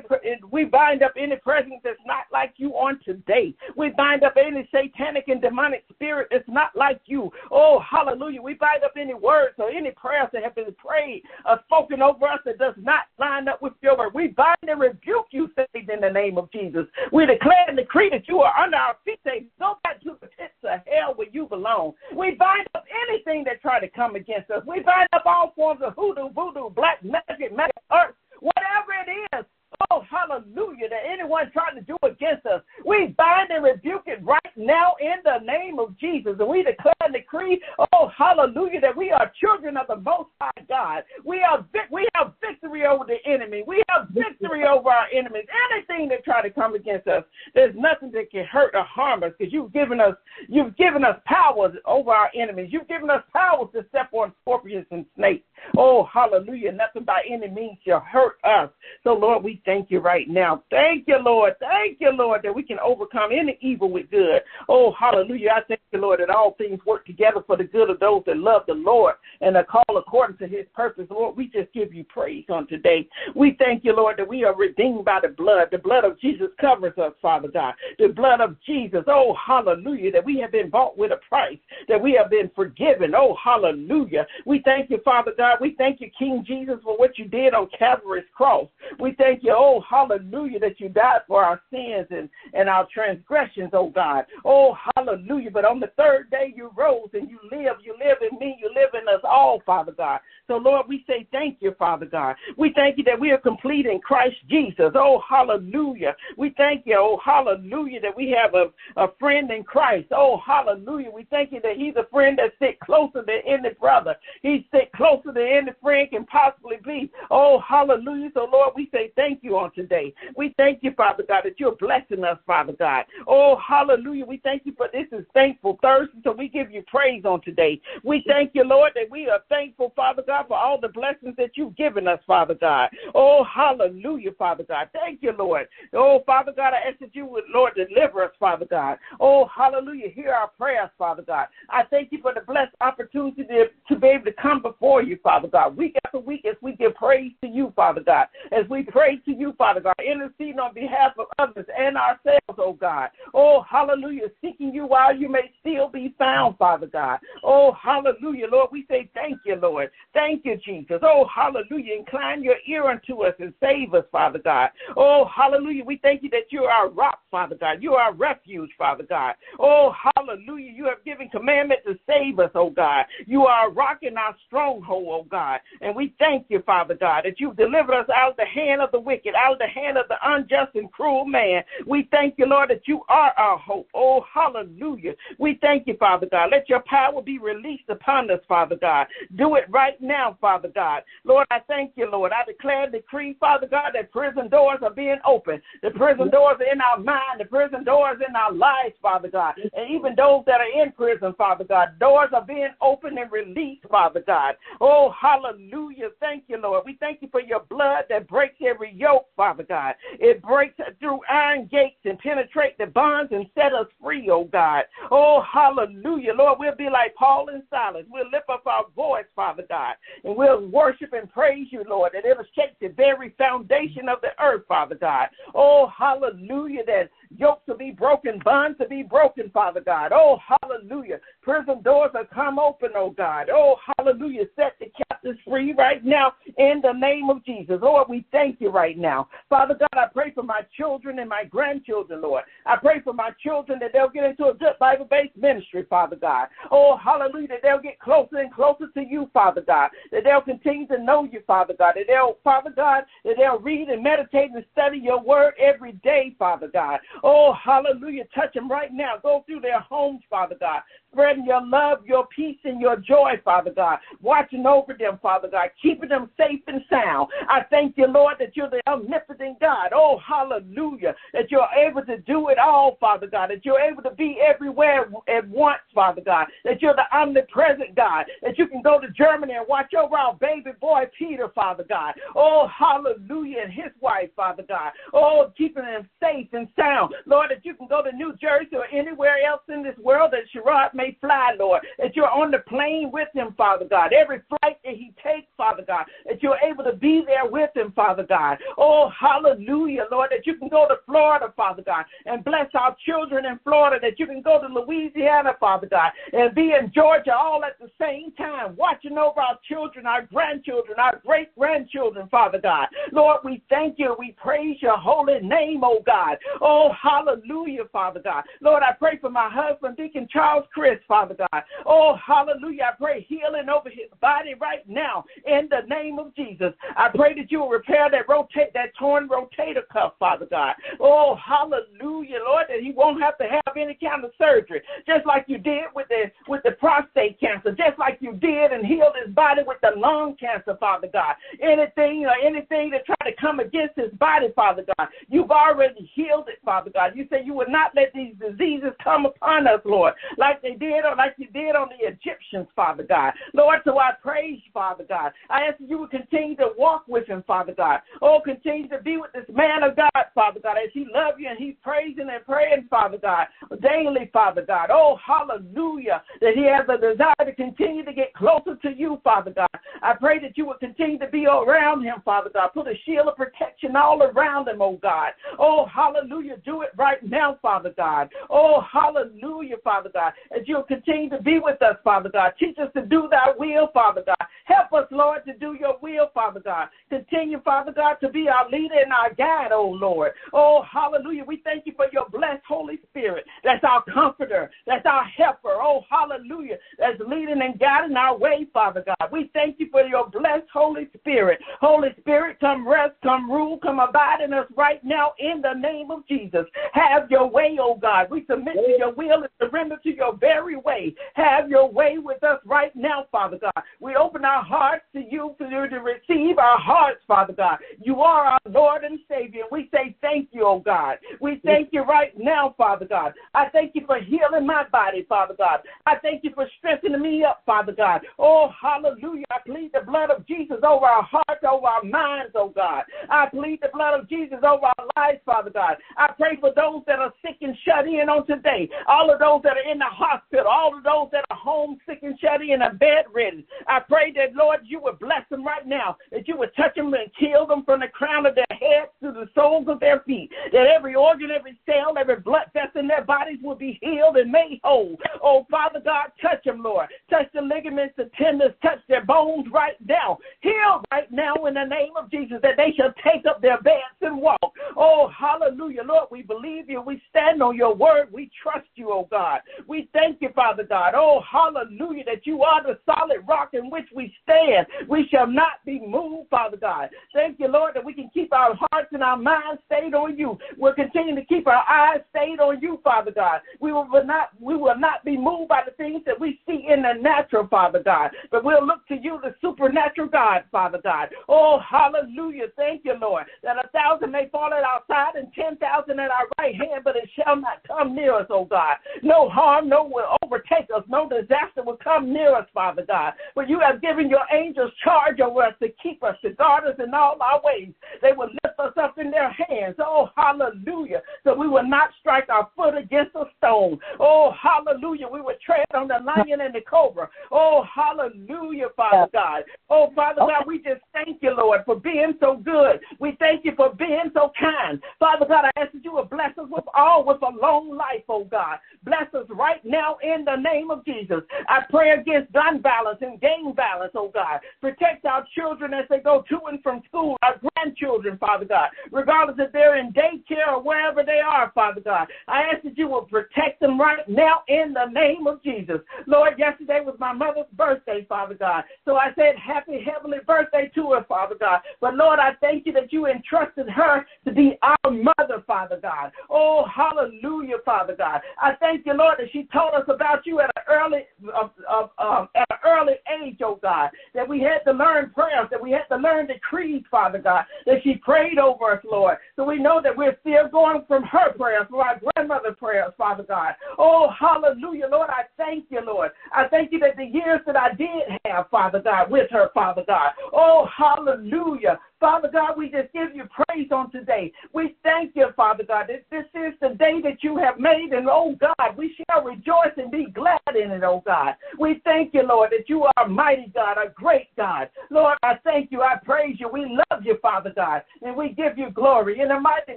[0.51, 3.55] we bind up any presence that's not like you on today.
[3.76, 7.30] We bind up any satanic and demonic spirit that's not like you.
[7.51, 8.41] Oh, hallelujah.
[8.41, 12.26] We bind up any words or any prayers that have been prayed or spoken over
[12.26, 14.14] us that does not line up with your word.
[14.14, 16.87] We bind and rebuke you, Satan, in the name of Jesus.
[17.12, 19.20] We declare and decree that you are under our feet.
[19.24, 21.93] Say, go back to the pits of hell where you belong.
[22.14, 24.62] We bind up anything that try to come against us.
[24.66, 29.45] We bind up all forms of hoodoo, voodoo, black magic, magic arts, whatever it is
[29.91, 32.61] Oh, hallelujah, that anyone trying to do against us.
[32.84, 36.36] We bind and rebuke it right now in the name of Jesus.
[36.39, 37.62] And we declare and decree,
[37.95, 41.05] oh, hallelujah, that we are children of the Most High God.
[41.24, 43.64] We, are, we have victory over the enemy.
[43.66, 45.47] We have victory over our enemies.
[45.72, 47.24] Anything that try to come against us,
[47.55, 50.14] there's nothing that can hurt or harm us because you've given us,
[50.49, 52.68] you've given us powers over our enemies.
[52.70, 55.47] You've given us powers to step on scorpions and snakes.
[55.78, 56.72] Oh, hallelujah.
[56.72, 58.68] Nothing by any means shall hurt us.
[59.03, 60.62] So, Lord, we thank you right now.
[60.70, 61.55] Thank you, Lord.
[61.61, 64.43] Thank you, Lord, that we can overcome any evil with good.
[64.68, 65.51] Oh, hallelujah.
[65.57, 68.37] I thank you, Lord, that all things work together for the good of those that
[68.37, 71.07] love the Lord and are called according to his purpose.
[71.11, 73.09] Lord, we just give you praise on today.
[73.35, 75.68] We thank you, Lord, that we are redeemed by the blood.
[75.70, 77.74] The blood of Jesus covers us, Father God.
[77.99, 79.05] The blood of Jesus.
[79.07, 81.59] Oh, hallelujah, that we have been bought with a price,
[81.89, 83.14] that we have been forgiven.
[83.16, 84.26] Oh, hallelujah.
[84.45, 85.59] We thank you, Father God.
[85.61, 88.66] We thank you, King Jesus, for what you did on Calvary's cross.
[88.99, 92.89] We thank you, oh, Oh, hallelujah, that you died for our sins and, and our
[92.93, 94.25] transgressions, oh God.
[94.43, 95.51] Oh, hallelujah.
[95.51, 97.77] But on the third day you rose and you live.
[97.85, 98.57] You live in me.
[98.62, 100.21] You live in us all, Father God.
[100.47, 102.37] So, Lord, we say thank you, Father God.
[102.57, 104.93] We thank you that we are complete in Christ Jesus.
[104.95, 106.16] Oh, hallelujah.
[106.39, 110.09] We thank you, oh, hallelujah, that we have a, a friend in Christ.
[110.12, 111.11] Oh, hallelujah.
[111.11, 114.16] We thank you that he's a friend that sits closer than any brother.
[114.41, 117.12] He sits closer than any friend can possibly be.
[117.31, 118.31] Oh, hallelujah.
[118.33, 120.15] So, Lord, we say thank you on today.
[120.37, 123.05] We thank you, Father God, that you're blessing us, Father God.
[123.27, 124.25] Oh, hallelujah.
[124.25, 127.81] We thank you for this is thankful Thursday, so we give you praise on today.
[128.05, 131.51] We thank you, Lord, that we are thankful, Father God, for all the blessings that
[131.55, 132.91] you've given us, Father God.
[133.15, 134.89] Oh, hallelujah, Father God.
[134.93, 135.69] Thank you, Lord.
[135.95, 138.99] Oh, Father God, I ask that you would, Lord, deliver us, Father God.
[139.21, 140.09] Oh, hallelujah.
[140.09, 141.47] Hear our prayers, Father God.
[141.69, 143.45] I thank you for the blessed opportunity
[143.89, 146.95] to, be able to come before you, Father God, week after week as we give
[146.95, 148.27] praise to you, Father God.
[148.51, 152.73] As we pray to you, Father God, interceding on behalf of others and ourselves, oh
[152.73, 153.11] God.
[153.35, 154.29] Oh, hallelujah.
[154.41, 157.19] Seeking you while you may still be found, Father God.
[157.45, 158.71] Oh, hallelujah, Lord.
[158.73, 159.91] We say thank you, Lord.
[160.15, 160.99] Thank you, Jesus.
[161.03, 161.95] Oh, hallelujah.
[161.99, 164.71] Incline your ear unto us and save us, Father God.
[164.97, 165.85] Oh, hallelujah.
[165.85, 167.83] We thank you that you are our rock, Father God.
[167.83, 169.35] You are our refuge, Father God.
[169.59, 170.73] Oh, hallelujah.
[170.73, 173.05] You have given commandment to save us, oh God.
[173.27, 175.61] You are a rock in our stronghold, oh God.
[175.81, 178.92] And we thank you, Father God, that you've delivered us out of the hand of
[178.92, 181.64] the wicked, out of the hand of the unjust and cruel man.
[181.88, 183.88] We thank you, Lord, that you are our hope.
[183.94, 185.14] Oh, hallelujah.
[185.38, 186.51] We thank you, Father God.
[186.53, 189.09] Let your power be released upon us, Father God.
[189.34, 191.03] Do it right now, Father God.
[191.24, 192.30] Lord, I thank you, Lord.
[192.30, 195.62] I declare and decree, Father God, that prison doors are being opened.
[195.82, 199.55] The prison doors are in our mind, the prison doors in our lives, Father God.
[199.57, 203.84] And even those that are in prison, Father God, doors are being opened and released,
[203.90, 204.55] Father God.
[204.80, 205.88] Oh, hallelujah.
[206.20, 206.84] Thank you, Lord.
[206.84, 209.95] We thank you for your blood that breaks every yoke, Father God.
[210.18, 214.84] It breaks through iron gates and penetrate the bonds and set us free, oh God.
[215.11, 216.34] Oh, hallelujah.
[216.34, 218.05] Lord, we'll be like Paul and Silas.
[218.11, 222.24] We'll lift up our voice, Father God, and we'll worship and praise you, Lord, that
[222.24, 225.28] it'll shake the very foundation of the earth, Father God.
[225.55, 230.12] Oh, hallelujah, that yokes to be broken, bonds to be broken, Father God.
[230.12, 231.20] Oh, hallelujah.
[231.43, 233.49] Prison doors are come open, oh God.
[233.53, 234.45] Oh, hallelujah.
[234.57, 237.79] Set the captives free right now in the name of Jesus.
[237.81, 239.29] Lord, we thank you right now.
[239.49, 242.45] Father God, I pray for my children and my grandchildren, Lord.
[242.66, 246.16] I pray for my children that they'll get into a good Bible based ministry, Father
[246.16, 246.49] God.
[246.70, 247.49] Oh, hallelujah.
[247.49, 249.91] That they'll get closer and closer to you, Father God.
[250.12, 251.95] That they'll continue to know you, Father God.
[251.97, 256.35] That they'll, Father God, that they'll read and meditate and study your word every day,
[256.39, 257.01] Father God.
[257.23, 258.25] Oh, hallelujah.
[258.35, 259.14] Touch them right now.
[259.23, 263.73] Go through their homes, Father God spreading your love, your peace, and your joy, Father
[263.75, 263.99] God.
[264.21, 267.29] Watching over them, Father God, keeping them safe and sound.
[267.49, 269.91] I thank you, Lord, that you're the omnipotent God.
[269.95, 271.14] Oh, hallelujah.
[271.33, 273.51] That you're able to do it all, Father God.
[273.51, 276.47] That you're able to be everywhere at once, Father God.
[276.64, 278.27] That you're the omnipresent God.
[278.43, 282.14] That you can go to Germany and watch over our baby boy Peter, Father God.
[282.35, 283.62] Oh, hallelujah.
[283.64, 284.93] And his wife, Father God.
[285.12, 287.08] Oh, keeping them safe and sound.
[287.27, 290.45] Lord, that you can go to New Jersey or anywhere else in this world that
[290.55, 294.13] Sherrod may fly, Lord, that you're on the plane with him, Father God.
[294.13, 297.93] Every flight that he takes, Father God, that you're able to be there with him,
[297.93, 298.59] Father God.
[298.77, 303.47] Oh, hallelujah, Lord, that you can go to Florida, Father God, and bless our children
[303.47, 307.65] in Florida, that you can go to Louisiana, Father God, and be in Georgia all
[307.65, 312.89] at the same time, watching over our children, our grandchildren, our great grandchildren, Father God.
[313.13, 314.15] Lord, we thank you.
[314.19, 316.39] We praise your holy name, oh God.
[316.61, 318.44] Oh, hallelujah, Father God.
[318.61, 320.99] Lord, I pray for my husband, Deacon Charles Chris.
[321.07, 321.62] Father God.
[321.86, 322.90] Oh, hallelujah.
[322.92, 326.72] I pray healing over his body right now in the name of Jesus.
[326.96, 330.74] I pray that you will repair that rotate that torn rotator cuff, Father God.
[331.01, 335.44] Oh, hallelujah, Lord, that he won't have to have any kind of surgery, just like
[335.49, 339.34] you did with the with the prostate cancer, just like you did and healed his
[339.34, 341.34] body with the lung cancer, Father God.
[341.62, 346.49] Anything or anything that try to come against his body, Father God, you've already healed
[346.49, 347.12] it, Father God.
[347.14, 351.05] You say you would not let these diseases come upon us, Lord, like they did
[351.05, 353.32] or like you did on the Egyptians, Father God.
[353.55, 355.32] Lord, so I praise you, Father God.
[355.51, 358.01] I ask that you would continue to walk with him, Father God.
[358.22, 361.49] Oh, continue to be with this man of God, Father God, as he loves you
[361.49, 363.47] and he's praising and praying, Father God,
[363.82, 364.91] daily, Father God.
[364.93, 369.51] Oh, hallelujah, that he has a desire to continue to get closer to you, Father
[369.51, 369.68] God.
[370.03, 372.70] I pray that you would continue to be around him, Father God.
[372.74, 375.30] Put a shield of protection all around him, oh God.
[375.59, 376.57] Oh, hallelujah.
[376.64, 378.29] Do it right now, Father God.
[378.51, 380.33] Oh, hallelujah, Father God.
[380.55, 382.53] As you'll continue to be with us, Father God.
[382.59, 384.47] Teach us to do thy will, Father God.
[384.64, 386.89] Help us, Lord, to do your will, Father God.
[387.09, 390.33] Continue, Father God, to be our leader and our guide, oh Lord.
[390.53, 391.45] Oh, hallelujah.
[391.47, 393.45] We thank you for your blessed Holy Spirit.
[393.64, 394.70] That's our comforter.
[394.87, 395.72] That's our helper.
[395.81, 396.76] Oh, hallelujah.
[396.99, 399.33] That's leading and guiding our way, Father God.
[399.33, 401.61] We thank you for your blessed Holy Spirit.
[401.81, 406.11] Holy Spirit, come rest, come rule, come abide in us right now in the name
[406.11, 406.66] of Jesus.
[406.93, 408.31] Have your way, oh God.
[408.31, 411.14] We submit to your will and surrender to your very way.
[411.35, 413.83] Have your way with us right now, Father God.
[414.01, 417.79] We open our hearts to you for you to receive our hearts, Father God.
[418.03, 419.64] You are our Lord and Savior.
[419.71, 421.19] We say thank you, oh God.
[421.41, 423.35] We thank you right now, Father God.
[423.55, 425.81] I thank you for healing my body, Father God.
[426.07, 428.23] I thank you for strengthening me up, Father God.
[428.39, 429.45] Oh, hallelujah.
[429.51, 433.05] I plead the blood of Jesus over our hearts, over our minds, oh God.
[433.31, 435.97] I plead the blood of Jesus over our lives, Father God.
[436.16, 439.63] I pray for those that are sick and shut in on today, all of those
[439.65, 442.83] that are in the hospital, all of those that are home sick and shut in
[442.83, 443.65] and bedridden.
[443.87, 447.15] I pray that, Lord, you would bless them right now, that you would touch them
[447.15, 450.51] and heal them from the crown of their heads to the soles of their feet,
[450.73, 454.51] that every organ, every cell, every blood vessel in their bodies will be healed and
[454.51, 455.17] made whole.
[455.43, 457.09] Oh, Father God, touch them, Lord.
[457.31, 460.39] Touch the ligaments, the tendons, touch their bones right now.
[460.61, 464.03] Heal right now in the name of Jesus, that they shall take up their beds
[464.21, 464.59] and walk.
[464.97, 466.03] Oh, hallelujah.
[466.03, 467.01] Lord, we believe you.
[467.01, 468.32] We stand on your word.
[468.32, 469.61] We trust you, oh God.
[469.86, 471.12] We thank you, Father God.
[471.14, 474.86] Oh, hallelujah, that you are the solid rock in which we stand.
[475.09, 477.11] We shall not be moved, Father God.
[477.32, 480.59] Thank you, Lord, that we can keep our hearts and our minds stayed on you.
[480.76, 483.61] We'll continue to keep our eyes stayed on you, Father God.
[483.80, 487.03] We will not we will not be moved by the things that we see in
[487.03, 491.28] the natural, Father God, but we'll look to you, the supernatural God, Father God.
[491.49, 492.66] Oh, hallelujah.
[492.76, 496.28] Thank you, Lord, that a thousand may fall at our side and ten thousand at
[496.29, 498.97] our right hand, but it shall not come near us, oh God.
[499.22, 503.35] No harm, no will overtake us, no disaster will come near us, Father God.
[503.55, 506.97] But you have given your angels charge over us to keep us, to guard us
[507.03, 507.93] in all our ways.
[508.22, 509.97] They will lift us up in their hands.
[509.99, 511.22] Oh, hallelujah.
[511.45, 513.99] So we will not strike our foot against a stone.
[514.20, 515.29] Oh, hallelujah.
[515.29, 517.29] We will tread on the lion and the cobra.
[517.51, 519.64] Oh, hallelujah, Father God.
[519.91, 523.01] Oh, Father God, we just thank you, Lord, for being so good.
[523.18, 525.01] We thank you for being so kind.
[525.18, 528.25] Father God, I ask that you would bless us with all with a long life,
[528.29, 528.79] oh God.
[529.05, 531.41] Bless us right now in the name of Jesus.
[531.69, 534.61] I pray against gun violence and gang violence, oh God.
[534.81, 539.57] Protect our children as they go to and from school, our grandchildren, Father God, regardless
[539.61, 542.27] if they're in daycare or wherever they are, Father God.
[542.49, 545.99] I ask that you will protect them right now in the name of Jesus.
[546.27, 548.85] Lord, yesterday was my mother's birthday, Father God.
[549.05, 551.81] So I said, Happy heavenly birthday to her, Father God.
[552.01, 556.08] But Lord, I thank you that you entrusted her to be our mother, Father God.
[556.51, 558.41] Oh, hallelujah, Father God.
[558.61, 562.07] I thank you, Lord, that she told us about you at an early uh, uh,
[562.19, 564.11] uh, at an early age, oh God.
[564.35, 567.65] That we had to learn prayers, that we had to learn the creed, Father God.
[567.87, 569.39] That she prayed over us, Lord.
[569.57, 573.45] So we know that we're still going from her prayers, from our grandmother prayers, Father
[573.45, 573.75] God.
[573.99, 575.31] Oh, hallelujah, Lord.
[575.31, 576.31] I thank you, Lord.
[576.53, 580.05] I thank you that the years that I did have, Father God, with her, Father
[580.07, 580.33] God.
[580.53, 581.99] Oh, hallelujah.
[582.21, 584.53] Father God, we just give you praise on today.
[584.73, 588.29] We thank you, Father God, that this is the day that you have made, and
[588.29, 591.55] oh God, we shall rejoice and be glad in it, oh God.
[591.79, 594.91] We thank you, Lord, that you are mighty God, a great God.
[595.11, 598.77] Lord, I thank you, I praise you, we love you, Father God, and we give
[598.77, 599.95] you glory in the mighty,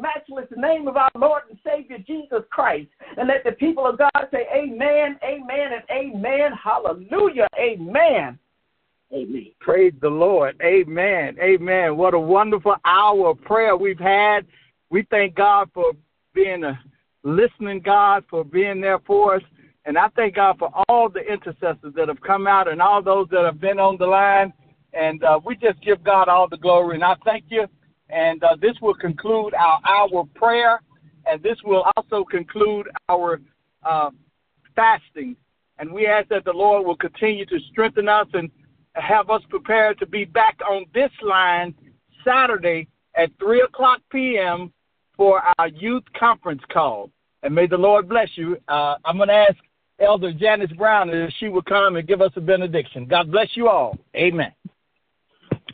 [0.00, 2.88] matchless name of our Lord and Savior Jesus Christ.
[3.16, 6.52] And let the people of God say, Amen, Amen, and Amen.
[6.62, 8.38] Hallelujah, Amen.
[9.14, 9.52] Amen.
[9.60, 10.60] Praise the Lord.
[10.62, 11.36] Amen.
[11.40, 11.96] Amen.
[11.96, 14.44] What a wonderful hour of prayer we've had.
[14.90, 15.92] We thank God for
[16.34, 16.78] being a
[17.22, 19.42] listening God, for being there for us.
[19.84, 23.28] And I thank God for all the intercessors that have come out and all those
[23.30, 24.52] that have been on the line.
[24.92, 26.96] And uh, we just give God all the glory.
[26.96, 27.66] And I thank you.
[28.08, 30.80] And uh, this will conclude our hour of prayer.
[31.30, 33.40] And this will also conclude our
[33.84, 34.10] uh,
[34.74, 35.36] fasting.
[35.78, 38.50] And we ask that the Lord will continue to strengthen us and
[38.94, 41.74] have us prepared to be back on this line
[42.24, 44.72] Saturday at 3 o'clock p.m.
[45.16, 47.10] for our youth conference call.
[47.42, 48.56] And may the Lord bless you.
[48.68, 49.56] Uh, I'm going to ask
[50.00, 53.06] Elder Janice Brown if she will come and give us a benediction.
[53.06, 53.98] God bless you all.
[54.16, 54.52] Amen.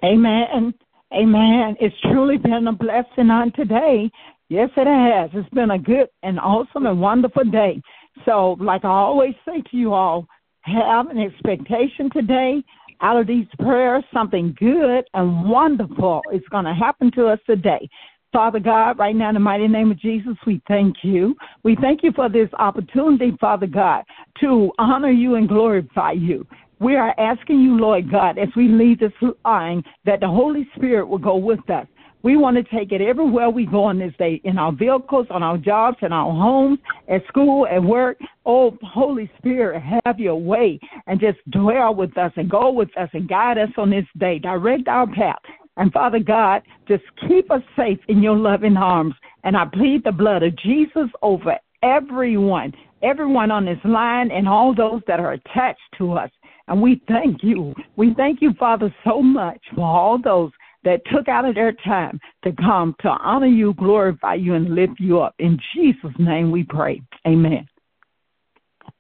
[0.05, 0.75] Amen.
[1.13, 1.77] Amen.
[1.81, 4.11] It's truly been a blessing on today.
[4.49, 5.31] Yes, it has.
[5.33, 7.81] It's been a good and awesome and wonderful day.
[8.25, 10.27] So, like I always say to you all,
[10.63, 12.63] have an expectation today
[13.03, 17.89] out of these prayers, something good and wonderful is going to happen to us today.
[18.33, 21.35] Father God, right now in the mighty name of Jesus, we thank you.
[21.65, 24.05] We thank you for this opportunity, Father God,
[24.41, 26.47] to honor you and glorify you.
[26.79, 29.13] We are asking you, Lord God, as we leave this
[29.45, 31.87] line, that the Holy Spirit will go with us.
[32.23, 35.43] We want to take it everywhere we go on this day, in our vehicles, on
[35.43, 38.19] our jobs, in our homes, at school, at work.
[38.45, 43.09] Oh, Holy Spirit, have your way and just dwell with us and go with us
[43.15, 44.39] and guide us on this day.
[44.39, 45.39] Direct our path.
[45.77, 49.15] And Father God, just keep us safe in your loving arms.
[49.45, 54.75] And I plead the blood of Jesus over everyone, everyone on this line and all
[54.75, 56.31] those that are attached to us.
[56.69, 57.75] And we thank you.
[57.97, 60.51] We thank you, Father, so much for all those
[60.85, 64.99] that took out of their time to come to honor you, glorify you, and lift
[64.99, 65.35] you up.
[65.39, 67.03] In Jesus' name we pray.
[67.27, 67.67] Amen.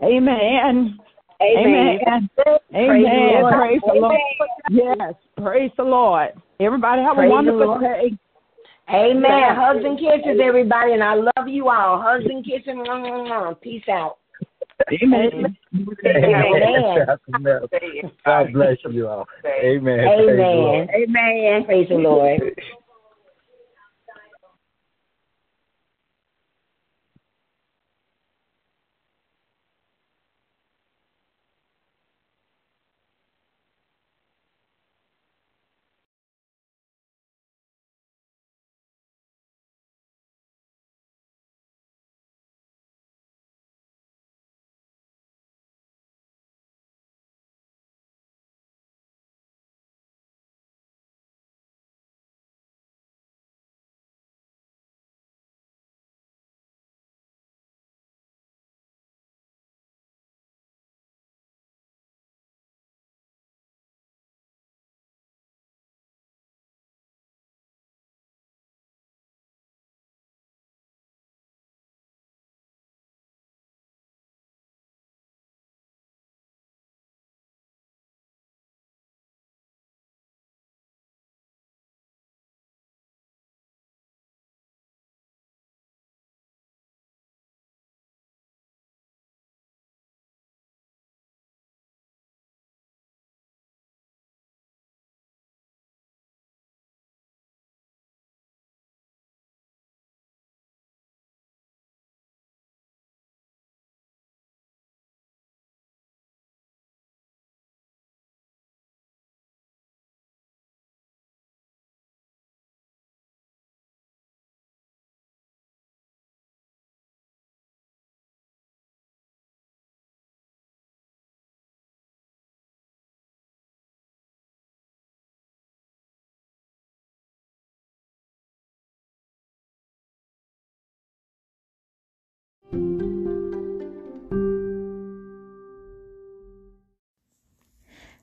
[0.02, 0.98] Amen.
[1.42, 1.98] Amen.
[2.02, 2.28] Amen.
[2.74, 3.44] Amen.
[3.52, 4.18] Praise, the Lord.
[4.70, 5.14] Yes.
[5.38, 6.30] Praise the Lord.
[6.60, 8.16] Everybody have praise a wonderful day.
[8.92, 9.54] Amen.
[9.56, 12.02] Hugs and kisses, everybody, and I love you all.
[12.02, 12.76] Hugs and kisses.
[13.62, 14.18] Peace out.
[15.72, 17.06] Amen.
[17.34, 17.66] Amen.
[18.24, 19.26] God bless you all.
[19.46, 20.00] Amen.
[20.00, 20.88] Amen.
[20.90, 21.64] Amen.
[21.64, 22.60] Praise the Lord.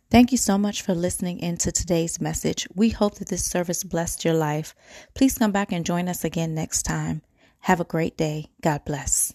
[0.10, 2.68] Thank you so much for listening in to today's message.
[2.74, 4.74] We hope that this service blessed your life.
[5.14, 7.22] Please come back and join us again next time.
[7.62, 8.48] Have a great day.
[8.62, 9.34] God bless.